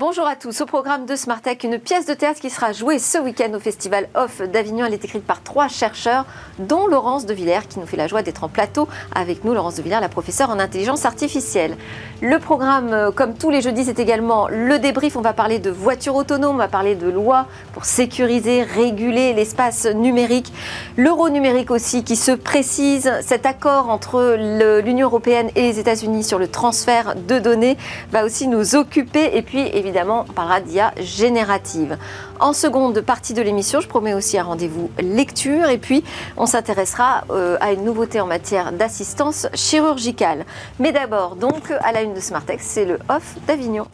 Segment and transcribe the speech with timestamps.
[0.00, 0.62] Bonjour à tous.
[0.62, 3.58] Au programme de Smart Tech, une pièce de théâtre qui sera jouée ce week-end au
[3.58, 4.86] Festival Off d'Avignon.
[4.86, 6.24] Elle est écrite par trois chercheurs,
[6.58, 9.52] dont Laurence de Villers, qui nous fait la joie d'être en plateau avec nous.
[9.52, 11.76] Laurence de Villers, la professeure en intelligence artificielle.
[12.22, 15.16] Le programme, euh, comme tous les jeudis, c'est également le débrief.
[15.16, 19.84] On va parler de voitures autonomes, on va parler de lois pour sécuriser, réguler l'espace
[19.84, 20.50] numérique.
[20.96, 23.12] L'euro numérique aussi qui se précise.
[23.20, 24.38] Cet accord entre
[24.80, 27.76] l'Union européenne et les États-Unis sur le transfert de données
[28.12, 29.36] va aussi nous occuper.
[29.36, 31.98] Et puis, évidemment, évidemment, on parlera d'IA générative.
[32.38, 36.04] En seconde partie de l'émission, je promets aussi un rendez-vous lecture et puis
[36.36, 40.46] on s'intéressera euh, à une nouveauté en matière d'assistance chirurgicale.
[40.78, 43.86] Mais d'abord, donc, à la une de Smartex, c'est le off d'Avignon.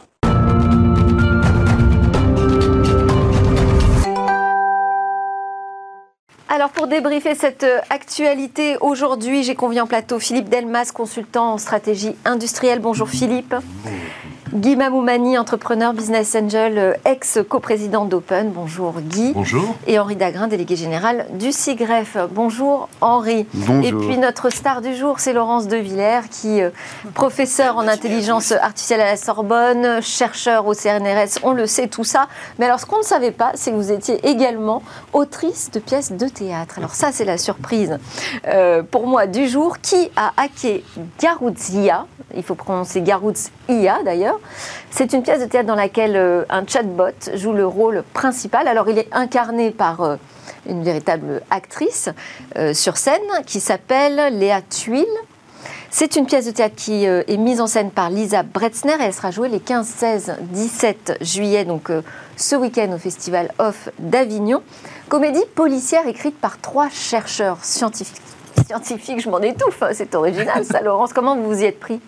[6.49, 12.15] Alors pour débriefer cette actualité, aujourd'hui j'ai convié en plateau Philippe Delmas, consultant en stratégie
[12.23, 12.79] industrielle.
[12.79, 13.55] Bonjour Philippe.
[14.53, 18.51] Guy Mamoumani, entrepreneur business angel, euh, ex-coprésident d'Open.
[18.51, 19.33] Bonjour Guy.
[19.33, 19.75] Bonjour.
[19.87, 22.17] Et Henri Dagrin, délégué général du CIGREF.
[22.31, 23.45] Bonjour Henri.
[23.53, 23.83] Bonjour.
[23.83, 26.69] Et puis notre star du jour, c'est Laurence De Villers, qui, euh,
[27.13, 32.27] professeur en intelligence artificielle à la Sorbonne, chercheur au CNRS, on le sait tout ça.
[32.57, 36.13] Mais alors ce qu'on ne savait pas, c'est que vous étiez également autrice de pièces
[36.13, 36.75] de théâtre.
[36.77, 37.97] Alors ça, c'est la surprise
[38.47, 39.79] euh, pour moi du jour.
[39.81, 40.83] Qui a hacké
[41.19, 44.39] Garouzia Il faut prononcer Garouz IA d'ailleurs
[44.97, 48.67] c'est une pièce de théâtre dans laquelle euh, un chatbot joue le rôle principal.
[48.67, 50.15] Alors il est incarné par euh,
[50.67, 52.09] une véritable actrice
[52.55, 55.05] euh, sur scène qui s'appelle Léa Tuile.
[55.91, 59.13] C'est une pièce de théâtre qui est mise en scène par Lisa Bretzner et elle
[59.13, 61.91] sera jouée les 15, 16, 17 juillet, donc
[62.35, 64.61] ce week-end au Festival Off d'Avignon.
[65.09, 68.21] Comédie policière écrite par trois chercheurs scientifiques.
[68.65, 71.13] Scientifiques, je m'en étouffe, hein, c'est original ça, Laurence.
[71.13, 72.01] Comment vous vous y êtes pris?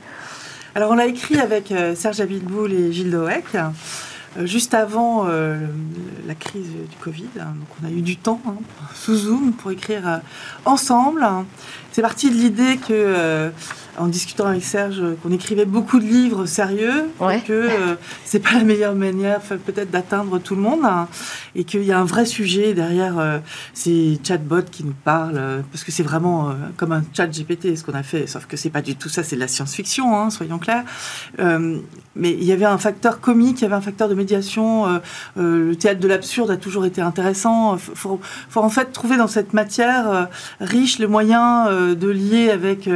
[0.79, 5.57] Alors on l'a écrit avec euh, Serge Abitboul et Gilles Dohec, euh, juste avant euh,
[6.25, 7.27] la crise du Covid.
[7.35, 8.55] Donc on a eu du temps hein,
[8.95, 10.21] sous Zoom pour écrire
[10.63, 11.27] ensemble.
[11.91, 13.51] C'est parti de l'idée que
[13.99, 17.09] en discutant avec Serge qu'on écrivait beaucoup de livres sérieux,
[17.45, 21.07] que euh, c'est pas la meilleure manière peut-être d'atteindre tout le monde, hein,
[21.55, 23.39] et qu'il y a un vrai sujet derrière euh,
[23.73, 27.83] ces chatbots qui nous parlent, euh, parce que c'est vraiment comme un chat GPT ce
[27.83, 30.29] qu'on a fait, sauf que c'est pas du tout ça, c'est de la science-fiction, hein,
[30.29, 30.83] soyons clairs.
[31.37, 35.01] mais il y avait un facteur comique, il y avait un facteur de médiation.
[35.35, 37.75] le théâtre de l'absurde a toujours été intéressant.
[37.75, 42.87] Il faut, faut, en fait trouver dans cette matière riche le moyen de lier avec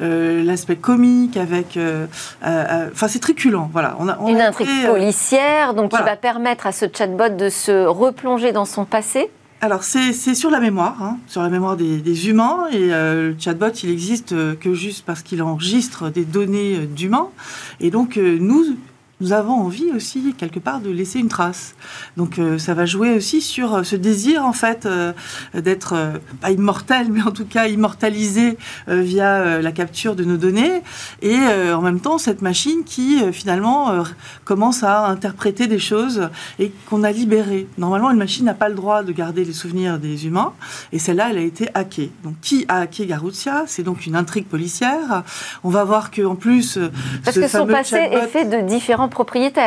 [0.00, 1.76] euh, l'aspect comique, avec.
[1.76, 2.06] Euh,
[2.44, 3.68] euh, enfin, c'est triculant.
[3.72, 3.96] Voilà.
[3.98, 8.52] On a, Une intrigue policière, donc qui va permettre à ce chatbot de se replonger
[8.52, 9.30] dans son passé.
[9.60, 13.90] Alors c'est sur la mémoire, hein, sur la mémoire des, humains et le chatbot il
[13.90, 17.28] existe que juste parce qu'il enregistre des données d'humains
[17.78, 18.76] et donc nous
[19.22, 21.76] nous avons envie aussi quelque part de laisser une trace.
[22.16, 25.12] Donc euh, ça va jouer aussi sur euh, ce désir en fait euh,
[25.54, 25.94] d'être
[26.40, 30.82] pas immortel mais en tout cas immortalisé via la capture de nos données
[31.20, 31.36] et
[31.72, 34.02] en même temps cette machine qui finalement
[34.44, 36.28] commence à interpréter des choses
[36.58, 37.68] et qu'on a libéré.
[37.78, 40.52] Normalement une machine n'a pas le droit de garder les souvenirs des humains
[40.92, 42.10] et celle-là elle a été hackée.
[42.24, 43.64] Donc qui a hacké Garutia?
[43.66, 45.22] C'est donc une intrigue policière.
[45.62, 46.78] On va voir que en plus
[47.24, 49.11] parce que son passé est fait de différents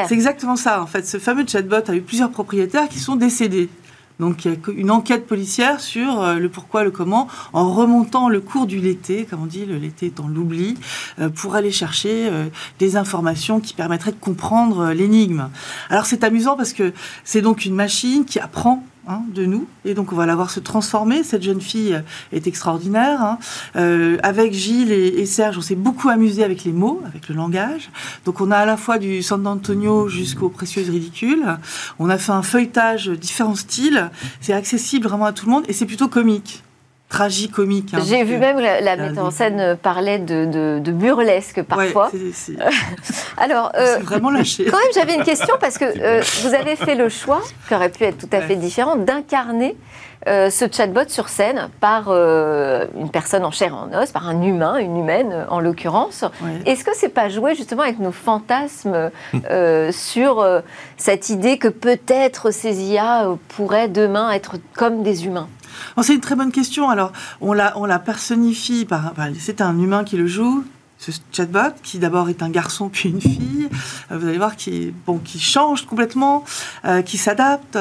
[0.08, 0.82] C'est exactement ça.
[0.82, 3.70] En fait, ce fameux chatbot a eu plusieurs propriétaires qui sont décédés.
[4.20, 8.30] Donc il y a une enquête policière sur euh, le pourquoi, le comment, en remontant
[8.30, 10.78] le cours du l'été, comme on dit, le l'été étant l'oubli,
[11.20, 12.46] euh, pour aller chercher euh,
[12.80, 15.50] des informations qui permettraient de comprendre l'énigme.
[15.90, 19.68] Alors c'est amusant parce que c'est donc une machine qui apprend Hein, de nous.
[19.84, 21.22] Et donc, on va la voir se transformer.
[21.24, 22.02] Cette jeune fille
[22.32, 23.22] est extraordinaire.
[23.22, 23.38] Hein.
[23.76, 27.92] Euh, avec Gilles et, Serge, on s'est beaucoup amusé avec les mots, avec le langage.
[28.26, 31.46] Donc, on a à la fois du San Antonio jusqu'aux précieuses ridicules.
[32.00, 34.10] On a fait un feuilletage différents styles.
[34.42, 36.65] C'est accessible vraiment à tout le monde et c'est plutôt comique
[37.10, 37.94] tragicomique.
[37.94, 42.12] Hein, J'ai vu même la, la metteur en scène parlait de, de, burlesque parfois.
[43.38, 44.66] Alors, euh, vraiment lâché.
[44.66, 47.90] Quand même, j'avais une question parce que euh, vous avez fait le choix, qui aurait
[47.90, 49.76] pu être tout à fait différent, d'incarner
[50.28, 54.42] euh, ce chatbot sur scène par une personne en chair et en os, par un
[54.42, 56.26] humain, une humaine en l'occurrence.
[56.66, 59.12] Est-ce que c'est pas jouer justement avec nos fantasmes
[59.92, 60.62] sur
[60.98, 65.48] cette idée que peut-être ces IA pourraient demain être comme des humains?
[66.02, 66.90] C'est une très bonne question.
[66.90, 67.12] Alors,
[67.42, 69.14] on la, on personnifie par.
[69.40, 70.64] c'est un humain qui le joue.
[70.98, 73.70] Ce chatbot, qui d'abord est un garçon puis une fille,
[74.12, 76.44] euh, vous allez voir, qui, bon, qui change complètement,
[76.86, 77.78] euh, qui s'adapte.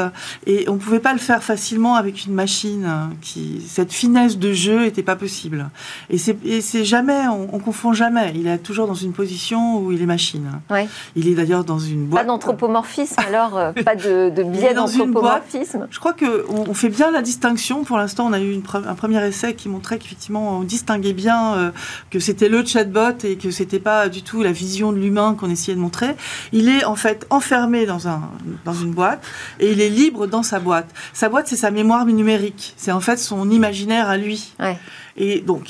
[0.47, 2.89] Et on ne pouvait pas le faire facilement avec une machine.
[3.21, 5.71] Qui, cette finesse de jeu n'était pas possible.
[6.11, 8.33] Et c'est jamais, on, on, confond jamais.
[8.35, 10.61] Il est toujours dans une position où il est machine.
[10.71, 10.89] Ouais.
[11.17, 12.23] Il est d'ailleurs dans une boîte.
[12.23, 15.87] Pas d'anthropomorphisme, alors euh, pas de, de biais d'anthropomorphisme.
[15.91, 17.85] Je crois qu'on on fait bien la distinction.
[17.85, 21.73] Pour l'instant, on a eu une, un premier essai qui montrait qu'effectivement, on distinguait bien
[22.11, 25.51] que c'était le chatbot et que c'était pas du tout la vision de l'humain qu'on
[25.51, 26.17] essayait de montrer.
[26.53, 28.31] Il est en fait enfermé dans, un,
[28.65, 29.25] dans une boîte
[29.61, 30.89] et il est libre dans sa boîte.
[31.13, 32.75] Sa boîte, c'est sa mémoire numérique.
[32.77, 34.55] C'est en fait son imaginaire à lui.
[35.17, 35.69] Et donc,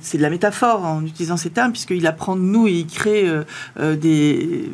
[0.00, 3.28] c'est de la métaphore en utilisant ces termes, puisqu'il apprend de nous et il crée
[3.28, 3.44] euh,
[3.78, 4.70] euh, des,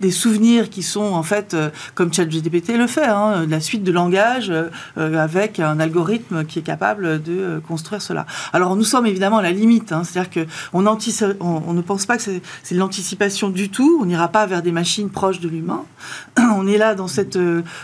[0.00, 3.92] des, souvenirs qui sont en fait, euh, comme ChatGPT le fait, hein, la suite de
[3.92, 4.52] langage
[4.96, 8.26] avec un algorithme qui est capable de construire cela.
[8.52, 12.16] Alors nous sommes évidemment à la limite, hein, c'est-à-dire qu'on on, on, ne pense pas
[12.16, 15.84] que c'est l'anticipation du tout, on n'ira pas vers des machines proches de l'humain.
[16.38, 17.38] On est là dans cette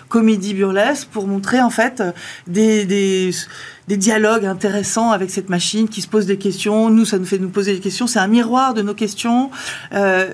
[0.08, 2.02] comédie burlesque pour montrer en fait
[2.46, 3.32] des
[3.88, 6.90] des dialogues intéressants avec cette machine qui se pose des questions.
[6.90, 8.06] Nous, ça nous fait nous poser des questions.
[8.06, 9.50] C'est un miroir de nos questions.
[9.92, 10.30] Euh,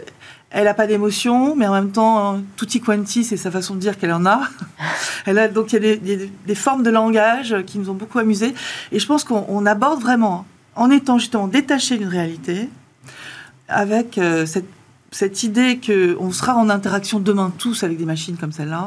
[0.51, 3.99] elle n'a pas d'émotion, mais en même temps, tutti quanti, c'est sa façon de dire
[3.99, 4.43] qu'elle en a.
[5.27, 8.19] Elle a donc il y a des, des, formes de langage qui nous ont beaucoup
[8.19, 8.55] amusés.
[8.93, 12.71] Et je pense qu'on aborde vraiment, en étant justement détaché d'une réalité,
[13.69, 14.69] avec euh, cette,
[15.11, 18.87] cette idée qu'on sera en interaction demain tous avec des machines comme celle-là,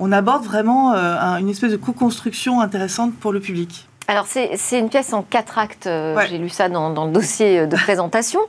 [0.00, 3.86] on aborde vraiment euh, une espèce de co-construction intéressante pour le public.
[4.10, 5.86] Alors, c'est une pièce en quatre actes.
[5.86, 8.40] Euh, j'ai lu ça dans, le dossier de présentation.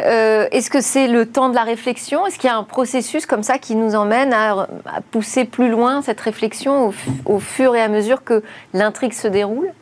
[0.00, 2.24] Euh, est-ce que c'est le temps de la réflexion?
[2.24, 4.68] Est-ce qu'il y a un processus comme ça qui nous emmène à,
[5.10, 6.92] pousser plus loin cette réflexion
[7.24, 8.44] au, fur et à mesure que
[8.74, 9.72] l'intrigue se déroule?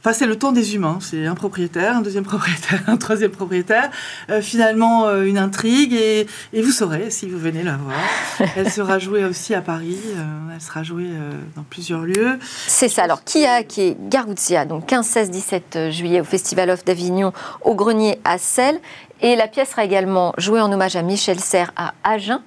[0.00, 0.98] Enfin, c'est le temps des humains.
[1.00, 3.90] C'est un propriétaire, un deuxième propriétaire, un troisième propriétaire.
[4.30, 5.92] Euh, finalement, euh, une intrigue.
[5.92, 7.98] Et, et, vous saurez si vous venez la voir.
[8.56, 9.98] Elle sera jouée aussi à Paris.
[10.16, 11.10] Euh, elle sera jouée
[11.56, 12.38] dans plusieurs lieux.
[12.66, 13.04] C'est ça.
[13.04, 17.32] Alors, qui a qui est Garouzia, donc 15, 16, 17 juillet au Festival of d'Avignon,
[17.62, 18.80] au Grenier à Celles.
[19.22, 22.40] Et la pièce sera également jouée en hommage à Michel Serres à Agen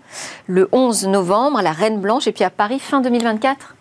[0.48, 3.76] le 11 novembre, à la Reine Blanche, et puis à Paris fin 2024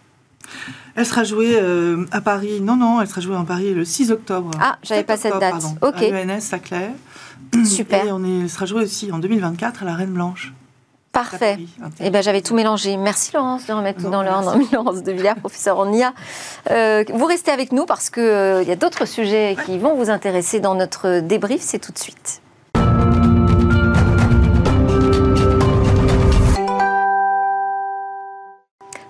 [0.95, 2.61] elle sera jouée euh, à Paris.
[2.61, 4.51] Non, non, elle sera jouée en Paris le 6 octobre.
[4.61, 5.63] Ah, j'avais pas cette date.
[5.81, 6.03] ok.
[6.03, 6.91] À l'ENS Saclay.
[7.65, 8.07] Super.
[8.07, 10.53] Et on est, elle sera jouée aussi en 2024 à la Reine Blanche.
[11.13, 11.59] Parfait.
[12.01, 12.97] Eh ben, j'avais tout mélangé.
[12.97, 14.57] Merci Laurence de remettre tout dans l'ordre.
[14.73, 16.15] Laurence de Villers, professeur en IA.
[16.71, 20.09] Euh, vous restez avec nous parce qu'il euh, y a d'autres sujets qui vont vous
[20.09, 21.61] intéresser dans notre débrief.
[21.61, 22.41] C'est tout de suite.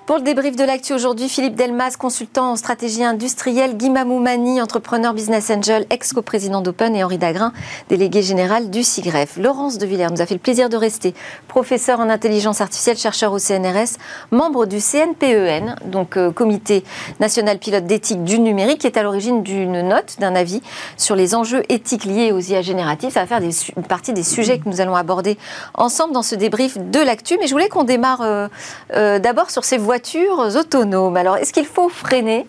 [0.04, 5.14] Pour le débrief de l'actu aujourd'hui, Philippe Delmas, consultant en stratégie industrielle, Guy Mamoumani, entrepreneur
[5.14, 7.52] business angel, ex-coprésident d'Open et Henri Dagrin,
[7.88, 9.36] délégué général du CIGREF.
[9.36, 11.14] Laurence de Villers nous a fait le plaisir de rester
[11.46, 13.96] professeur en intelligence artificielle, chercheur au CNRS,
[14.32, 16.82] membre du CNPEN, e donc euh, Comité
[17.20, 20.62] national pilote d'éthique du numérique, qui est à l'origine d'une note, d'un avis
[20.96, 23.10] sur les enjeux éthiques liés aux IA génératives.
[23.10, 25.38] Ça va faire une partie des sujets que nous allons aborder
[25.74, 27.36] ensemble dans ce débrief de l'actu.
[27.38, 28.48] Mais je voulais qu'on démarre euh,
[28.94, 31.18] euh, d'abord sur ces voies voitures autonomes.
[31.18, 32.46] Alors, est-ce qu'il faut freiner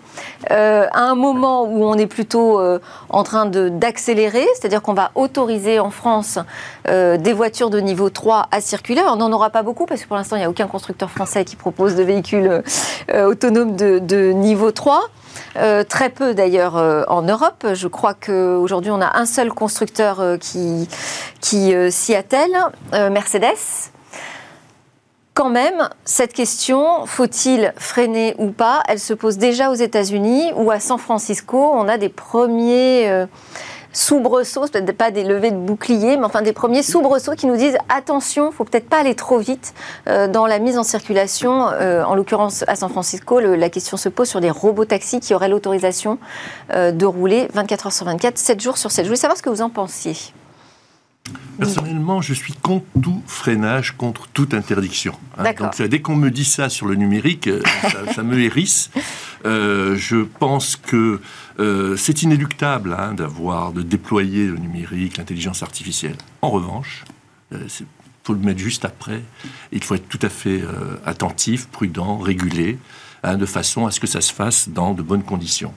[0.51, 2.80] euh, à un moment où on est plutôt euh,
[3.10, 6.40] en train d'accélérer, c'est-à-dire qu'on va autoriser en France
[6.88, 9.01] euh, des voitures de niveau 3 à circuler?
[9.10, 11.44] On n'en aura pas beaucoup parce que pour l'instant, il n'y a aucun constructeur français
[11.44, 12.63] qui propose de véhicules
[13.13, 15.01] autonomes de, niveau 3.
[15.89, 16.75] très peu d'ailleurs
[17.10, 17.66] en Europe.
[17.74, 20.88] Je crois qu'aujourd'hui on a un seul constructeur qui,
[21.41, 22.56] qui s'y attelle,
[22.94, 23.93] Mercedes.
[25.34, 30.70] Quand même, cette question, faut-il freiner ou pas, elle se pose déjà aux États-Unis ou
[30.70, 31.58] à San Francisco.
[31.74, 33.25] On a des premiers euh,
[33.94, 37.78] soubresauts, peut-être pas des levées de boucliers, mais enfin des premiers soubresauts qui nous disent
[37.90, 39.74] attention, faut peut-être pas aller trop vite
[40.08, 41.68] euh, dans la mise en circulation.
[41.68, 45.34] Euh, en l'occurrence, à San Francisco, la question se pose sur des robots taxis qui
[45.34, 46.20] auraient l'autorisation
[46.70, 49.04] de rouler 24 heures sur 24, 7 jours sur 7.
[49.04, 50.16] Je voulais savoir ce que vous en pensiez.
[51.58, 55.13] Personnellement, je suis contre tout freinage, contre toute interdiction.
[55.38, 55.53] Hein.
[55.53, 57.62] Donc, dès qu'on me dit ça sur le numérique, euh,
[58.15, 58.89] ça, me hérisse.
[59.46, 61.22] Euh, je pense que
[61.60, 66.18] euh, c'est inéluctable hein, d'avoir, de déployer le numérique, l'intelligence artificielle.
[66.42, 67.06] En revanche,
[67.51, 67.86] il
[68.24, 69.22] faut le mettre juste après.
[69.72, 70.62] Il faut être tout à fait
[71.06, 72.80] attentif, prudent, régulé,
[73.22, 75.74] hein, de façon à ce que ça se fasse dans de bonnes conditions.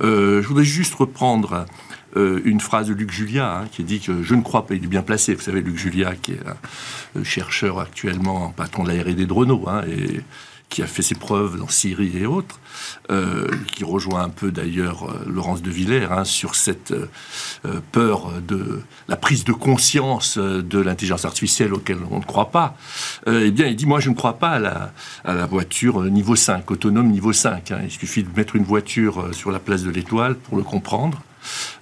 [0.00, 1.66] Je voudrais juste reprendre
[2.16, 4.84] euh, une phrase de Luc Julia hein, qui dit que je ne crois pas, il
[4.84, 6.40] est bien placé, vous savez, Luc Julia qui est
[7.16, 10.20] un chercheur actuellement, patron de la R&D de Renault, hein, et
[10.72, 12.58] qui a fait ses preuves dans Syrie et autres,
[13.10, 18.32] euh, qui rejoint un peu d'ailleurs euh, Laurence de Villers hein, sur cette euh, peur
[18.40, 22.74] de la prise de conscience de l'intelligence artificielle auquel on ne croit pas.
[23.26, 24.52] eh bien, il dit moi je ne crois pas
[25.24, 27.70] à la, voiture niveau 5, autonome niveau 5.
[27.70, 27.80] Hein.
[27.84, 31.20] Il suffit de mettre une voiture sur la place de l'Étoile pour le comprendre.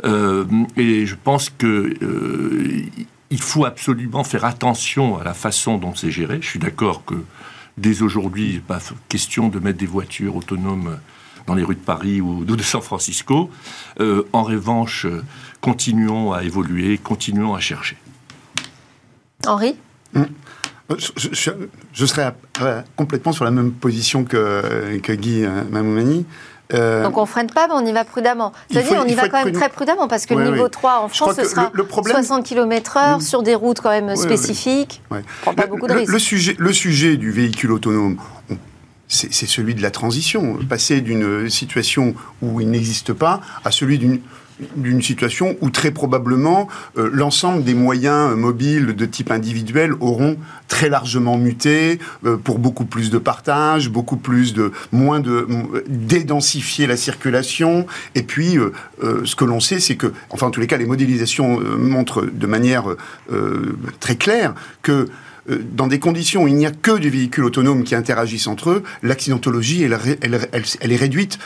[0.04, 1.94] et je pense que
[3.30, 6.38] il faut absolument faire attention à la façon dont c'est géré.
[6.40, 7.14] Je suis d'accord que
[7.78, 10.98] dès aujourd'hui, il pas question de mettre des voitures autonomes
[11.46, 13.50] dans les rues de Paris ou de San Francisco.
[14.00, 15.06] Euh, en revanche,
[15.60, 17.96] continuons à évoluer, continuons à chercher.
[19.46, 19.76] Henri?
[20.14, 20.26] Hum.
[20.96, 22.34] je, serais
[22.96, 26.26] complètement sur la même position que, que Guy euh, Mamoumani.
[26.74, 28.52] Euh, Donc on ne freine pas, mais on y va prudemment.
[28.70, 31.36] C'est-à-dire on y va quand même très prudemment, parce que le niveau 3 en France,
[31.36, 31.70] ce sera
[32.02, 33.20] 60 km/h mm.
[33.20, 35.02] sur des routes quand même spécifiques.
[35.10, 36.12] On prend pas beaucoup de risques.
[36.12, 38.18] Le sujet, le sujet du véhicule autonome,
[39.08, 40.58] c'est celui de la transition.
[40.68, 44.20] Passer d'une situation où il n'existe pas à celui d'une
[44.76, 50.36] d'une situation où très probablement euh, l'ensemble des moyens mobiles de type individuel auront
[50.68, 55.46] très largement muté euh, pour beaucoup plus de partage, beaucoup plus de moins de
[55.88, 57.86] dédensifier la circulation.
[58.14, 58.72] Et puis, euh,
[59.24, 62.46] ce que l'on sait, c'est que, enfin, en tous les cas, les modélisations montrent de
[62.46, 62.84] manière
[64.00, 65.06] très claire que euh,
[65.48, 68.82] dans des conditions où il n'y a que des véhicules autonomes qui interagissent entre eux,
[69.02, 71.38] l'accidentologie, elle, est réduite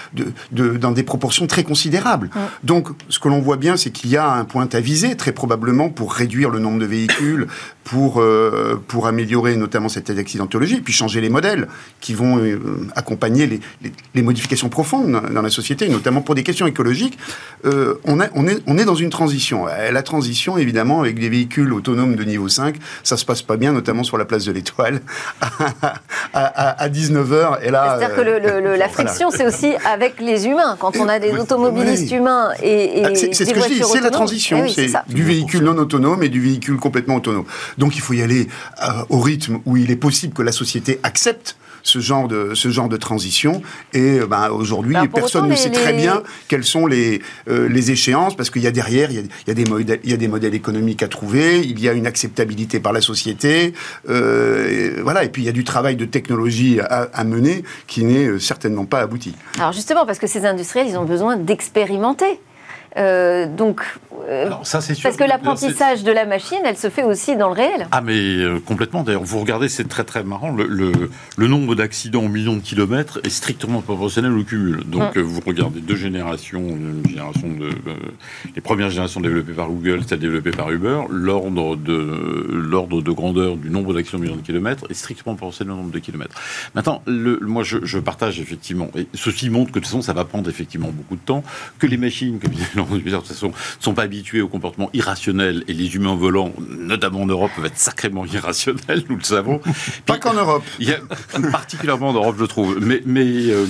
[0.53, 2.31] dans des proportions très considérables.
[2.63, 5.33] Donc, ce que l'on voit bien, c'est qu'il y a un point à viser, très
[5.33, 7.47] probablement, pour réduire le nombre de véhicules,
[7.85, 11.69] pour, euh, pour améliorer notamment cette accidentologie, et puis changer les modèles
[12.01, 12.59] qui vont euh,
[12.97, 13.61] accompagner
[14.15, 17.19] les, modifications profondes dans, la société, notamment pour des questions écologiques.
[17.65, 19.67] on, on, est, on est dans une transition.
[19.67, 23.73] La transition, évidemment, avec des véhicules autonomes de niveau 5, ça se passe pas bien,
[23.73, 25.01] notamment sur la place de l'Étoile
[26.35, 27.63] à, 19h.
[27.63, 30.77] Et là, C'est-à-dire que le, la friction, c'est aussi avec les humains.
[30.79, 34.11] Quand on a des automobilistes humains et, ah, c'est, ce que je dis, c'est la
[34.11, 34.65] transition.
[34.67, 37.45] Eh c'est, du véhicule non autonome et du véhicule complètement autonome.
[37.79, 38.49] Donc il faut y aller
[38.83, 42.71] euh, au rythme où il est possible que la société accepte ce genre de, ce
[42.71, 43.63] genre de transition.
[43.93, 48.51] Et ben, aujourd'hui, personne ne sait très bien quelles sont les, euh, les échéances, parce
[48.51, 50.17] qu'il y a derrière, il y a, il y a, des modèles, il y a
[50.17, 53.75] des modèles économiques à trouver, il y a une acceptabilité par la société,
[54.09, 58.03] euh, voilà, et puis il y a du travail de technologie à, à mener qui
[58.05, 59.35] n'est certainement pas abouti.
[59.59, 62.41] Alors justement, parce que ces industriels, ils ont besoin d'expérimenter.
[62.97, 63.81] Euh, donc,
[64.29, 64.97] euh, ça, sûr.
[65.03, 67.89] parce que l'apprentissage de la machine, elle se fait aussi dans le réel.
[67.91, 69.03] Ah, mais euh, complètement.
[69.03, 70.53] D'ailleurs, vous regardez, c'est très très marrant.
[70.53, 70.93] Le,
[71.37, 74.85] le, nombre d'accidents en millions de kilomètres est strictement proportionnel au cumul.
[74.87, 75.21] Donc, mm.
[75.21, 77.71] vous regardez deux générations, une génération de,
[78.55, 83.57] les premières générations développées par Google, celles développées par Uber, l'ordre de l'ordre de grandeur
[83.57, 86.41] du nombre d'accidents en millions de kilomètres est strictement proportionnel au nombre de kilomètres.
[86.75, 88.89] Maintenant, le, moi, je, je, partage effectivement.
[88.97, 91.43] Et ceci montre que de toute façon, ça va prendre effectivement beaucoup de temps,
[91.79, 92.53] que les machines, comme
[92.85, 97.23] de toute façon, ne sont pas habitués au comportement irrationnel et les humains volants, notamment
[97.23, 99.61] en Europe, peuvent être sacrément irrationnels, nous le savons.
[100.07, 100.65] Pas qu'en Europe.
[100.79, 100.99] Il y a,
[101.51, 102.79] particulièrement en Europe, je trouve.
[102.81, 103.67] Mais, mais, euh,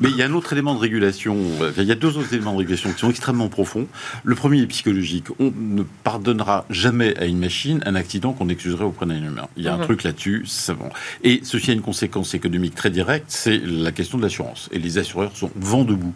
[0.00, 1.36] mais il y a un autre élément de régulation,
[1.76, 3.86] il y a deux autres éléments de régulation qui sont extrêmement profonds.
[4.24, 5.26] Le premier est psychologique.
[5.38, 9.48] On ne pardonnera jamais à une machine un accident qu'on excuserait auprès d'un humain.
[9.56, 9.84] Il y a un mhm.
[9.84, 10.88] truc là-dessus, c'est bon.
[11.22, 14.68] Et ceci a une conséquence économique très directe, c'est la question de l'assurance.
[14.72, 16.14] Et les assureurs sont vent debout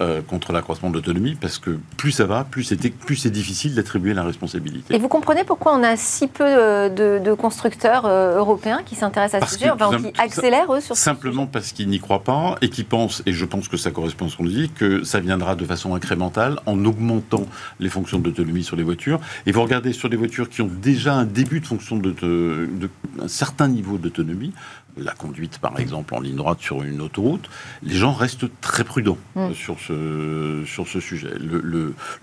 [0.00, 4.14] euh, contre l'accroissement de l'autonomie parce que plus ça va, plus c'est plus difficile d'attribuer
[4.14, 4.94] la responsabilité.
[4.94, 9.42] Et vous comprenez pourquoi on a si peu euh, de, constructeurs euh, européens qui s'intéressent
[9.42, 12.68] à ce sujet, enfin, qui accélèrent eux sur Simplement parce qu'ils n'y croient pas et
[12.68, 15.54] qui pensent, et je pense que ça correspond à ce qu'on dit, que ça viendra
[15.54, 17.46] de façon incrémentale en augmentant
[17.80, 19.20] les fonctions d'autonomie sur les voitures.
[19.46, 22.90] Et vous regardez sur des voitures qui ont déjà un début de fonction de, de
[23.22, 24.52] un certain niveau d'autonomie,
[24.96, 27.48] la conduite, par exemple, en ligne droite sur une autoroute,
[27.82, 29.52] les gens restent très prudents mm.
[29.52, 31.30] sur, ce, sur ce sujet.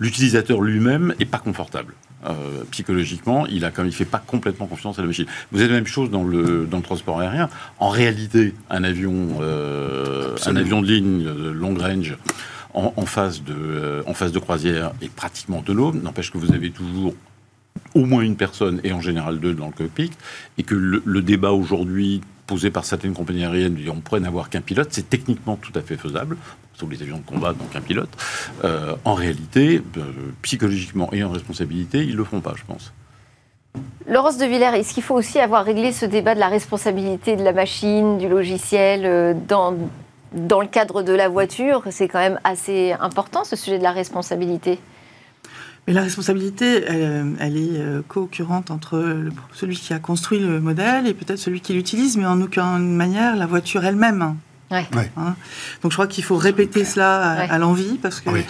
[0.00, 1.94] L'utilisateur le, lui-même n'est pas confortable.
[2.26, 5.26] Euh, psychologiquement, il a comme il fait pas complètement confiance à la machine.
[5.52, 7.50] Vous avez la même chose dans le, dans le transport aérien.
[7.78, 12.16] En réalité, un avion, euh, un avion de ligne de long range
[12.72, 16.00] en, phase de, euh, en phase de croisière est pratiquement autonome.
[16.02, 17.14] N'empêche que vous avez toujours
[17.94, 20.10] au moins une personne et en général deux dans le cockpit,
[20.58, 24.88] et que le débat aujourd'hui posé par certaines compagnies aériennes, on pourrait n'avoir qu'un pilote,
[24.90, 26.36] c'est techniquement tout à fait faisable,
[26.74, 28.10] sauf les avions de combat, donc un pilote.
[28.64, 30.02] Euh, en réalité, euh,
[30.42, 32.92] psychologiquement et en responsabilité, ils ne le feront pas, je pense.
[34.06, 37.42] Laurence de Villers, est-ce qu'il faut aussi avoir réglé ce débat de la responsabilité de
[37.42, 39.74] la machine, du logiciel, euh, dans,
[40.32, 41.82] dans le cadre de la voiture?
[41.90, 44.78] C'est quand même assez important, ce sujet de la responsabilité.
[45.86, 49.04] Mais la responsabilité, elle, elle est euh, co-occurrente entre
[49.52, 53.36] celui qui a construit le modèle et peut-être celui qui l'utilise, mais en aucune manière
[53.36, 54.36] la voiture elle-même.
[54.70, 54.86] Ouais.
[54.94, 55.10] Ouais.
[55.16, 55.36] Hein.
[55.82, 57.50] Donc je crois qu'il faut répéter cela à, Ouais.
[57.50, 58.40] à l'envie parce que Oui.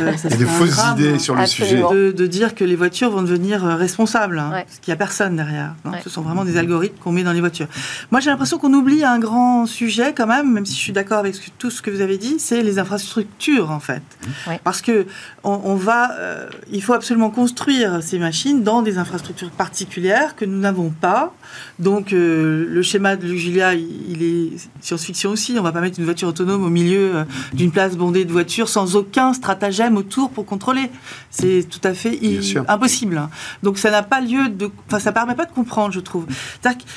[0.00, 1.88] euh, ça Il y a des fausses idées hein, sur le Absolument.
[1.90, 2.00] sujet.
[2.06, 4.64] de, de dire que les voitures vont devenir euh, responsables, hein, Ouais.
[4.64, 5.74] parce qu'il n'y a personne derrière.
[5.84, 5.90] hein.
[5.92, 6.00] Ouais.
[6.04, 7.66] Ce sont vraiment des algorithmes qu'on met dans les voitures.
[8.10, 11.18] Moi, j'ai l'impression qu'on oublie un grand sujet quand même, même si je suis d'accord
[11.18, 14.02] avec ce que- tout ce que vous avez dit, c'est les infrastructures en fait.
[14.46, 14.60] Ouais.
[14.62, 15.06] Parce que
[15.42, 20.44] on, on va, euh, il faut absolument construire ces machines dans des infrastructures particulières que
[20.44, 21.32] nous n'avons pas.
[21.78, 25.58] Donc euh, le schéma de Julia, il, il est science-fiction aussi.
[25.62, 28.68] On va pas mettre une voiture autonome au milieu euh, d'une place bondée de voitures
[28.68, 30.90] sans aucun stratagème autour pour contrôler.
[31.30, 32.18] C'est tout à fait
[32.66, 33.28] impossible.
[33.62, 36.26] Donc ça n'a pas lieu de, enfin ça permet pas de comprendre, je trouve.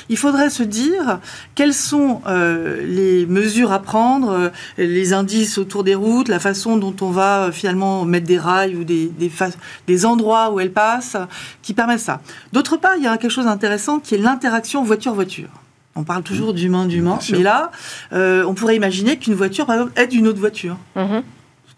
[0.06, 1.20] Qu'il faudrait se dire
[1.54, 6.76] quelles sont euh, les mesures à prendre, euh, les indices autour des routes, la façon
[6.76, 9.30] dont on va euh, finalement mettre des rails ou des, des,
[9.86, 11.16] des endroits où elles passent,
[11.62, 12.20] qui permettent ça.
[12.52, 15.50] D'autre part, il y a quelque chose d'intéressant qui est l'interaction voiture-voiture.
[15.96, 17.70] On parle toujours d'humain, d'humain, mais là,
[18.12, 20.76] euh, on pourrait imaginer qu'une voiture, par exemple, aide une autre voiture.
[20.94, 21.22] Mhm.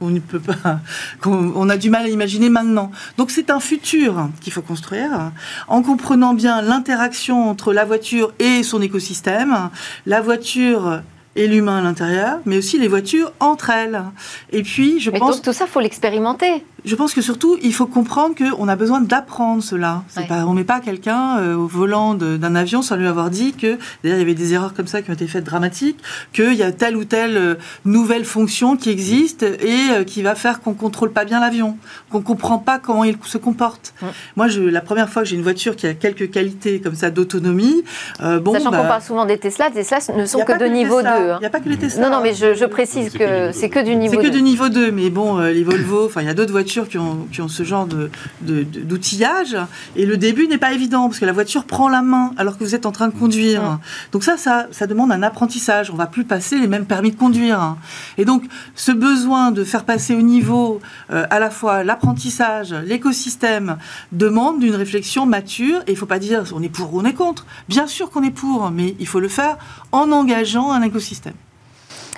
[0.01, 0.81] On ne peut pas,
[1.21, 2.91] qu'on on a du mal à imaginer maintenant.
[3.17, 5.33] Donc c'est un futur qu'il faut construire
[5.67, 9.71] en comprenant bien l'interaction entre la voiture et son écosystème,
[10.07, 11.03] la voiture
[11.39, 14.03] et l'humain à l'intérieur, mais aussi les voitures entre elles.
[14.51, 16.65] Et puis, je Mais pense donc tout ça, faut l'expérimenter.
[16.85, 20.03] Je pense que surtout, il faut comprendre qu'on a besoin d'apprendre cela.
[20.09, 20.27] C'est Ouais.
[20.27, 23.79] Pas, on met pas quelqu'un euh, au volant d'un avion sans lui avoir dit que,
[24.03, 25.99] d'ailleurs, il y avait des erreurs comme ça qui ont été faites dramatiques,
[26.33, 27.55] qu'il y a telle ou telle euh,
[27.85, 31.79] nouvelle fonction qui existe et euh, qui va faire qu'on contrôle pas bien l'avion,
[32.11, 33.95] qu'on comprend pas comment il se comporte.
[34.03, 34.09] Ouais.
[34.37, 37.11] Moi, je, la première fois que j'ai une voiture qui a quelques qualités comme ça
[37.11, 37.83] d'autonomie,
[38.23, 40.65] euh, bon, Sachant bah, qu'on parle souvent des Tesla, les Tesla ne sont que de
[40.67, 41.03] niveau 2.
[41.03, 41.35] Tesla.
[41.35, 41.37] hein.
[41.39, 42.09] Il n'y a pas que les Tesla.
[42.09, 44.37] Non, non, mais je, je précise que c'est que du niveau C'est que 2.
[44.39, 46.99] du niveau 2, mais bon, euh, les Volvo, enfin, il y a d'autres voitures qui
[46.99, 48.11] ont, qui ont ce genre de,
[48.43, 49.57] de- de- d'outillage.
[49.97, 52.65] Et le début n'est pas évident, parce que la voiture prend la main alors que
[52.65, 53.63] vous êtes en train de conduire.
[53.63, 53.79] Mm.
[54.13, 55.91] Donc ça, ça, ça demande un apprentissage.
[55.91, 57.77] On va plus passer les mêmes permis de conduire.
[58.19, 58.45] Et donc,
[58.75, 63.79] ce besoin de faire passer au niveau euh, à la fois l'apprentissage, l'écosystème,
[64.13, 65.81] demande d'une réflexion mature.
[65.87, 67.47] Et il faut pas dire on est pour ou on est contre.
[67.69, 69.57] Bien sûr qu'on est pour, mais il faut le faire
[69.93, 71.35] en engageant un écosystème.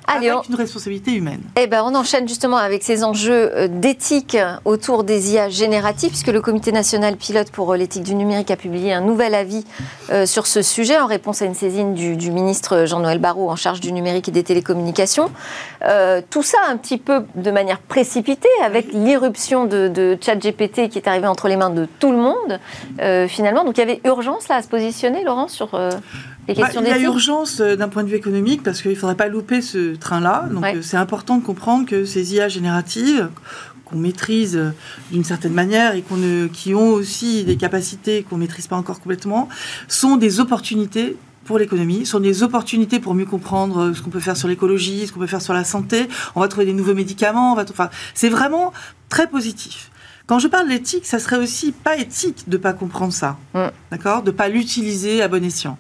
[0.06, 1.40] Allez, on, avec une responsabilité humaine.
[1.56, 6.28] eh ben, on enchaîne justement avec ces enjeux euh, d'éthique autour des IA génératives, puisque
[6.28, 9.64] le Comité national pilote pour euh, l'éthique du numérique a publié un nouvel avis
[10.10, 13.56] euh, sur ce sujet en réponse à une saisine du, du ministre Jean-Noël Barrot en
[13.56, 15.30] charge du numérique et des télécommunications.
[15.84, 20.98] Euh, tout ça un petit peu de manière précipitée, avec l'irruption de, de ChatGPT qui
[20.98, 22.58] est arrivé entre les mains de tout le monde,
[23.00, 23.64] euh, finalement.
[23.64, 25.70] Donc il y avait urgence là à se positionner, Laurent, sur
[26.48, 29.16] Bah, il y a urgence euh, d'un point de vue économique parce qu'il ne faudrait
[29.16, 30.48] pas louper ce train-là.
[30.52, 30.76] Donc Ouais.
[30.76, 33.28] euh, c'est important de comprendre que ces IA génératives
[33.84, 34.70] qu'on maîtrise euh,
[35.12, 38.76] d'une certaine manière et qu'on ne- qui ont aussi des capacités qu'on ne maîtrise pas
[38.76, 39.48] encore complètement,
[39.88, 44.36] sont des opportunités pour l'économie, sont des opportunités pour mieux comprendre ce qu'on peut faire
[44.36, 46.08] sur l'écologie, ce qu'on peut faire sur la santé.
[46.36, 47.52] On va trouver des nouveaux médicaments.
[47.52, 48.72] On va enfin, c'est vraiment
[49.08, 49.90] très positif.
[50.30, 53.64] Quand je parle d'éthique, ça serait aussi pas éthique de pas comprendre ça, Mm.
[53.90, 55.76] d'accord, de pas l'utiliser à bon escient.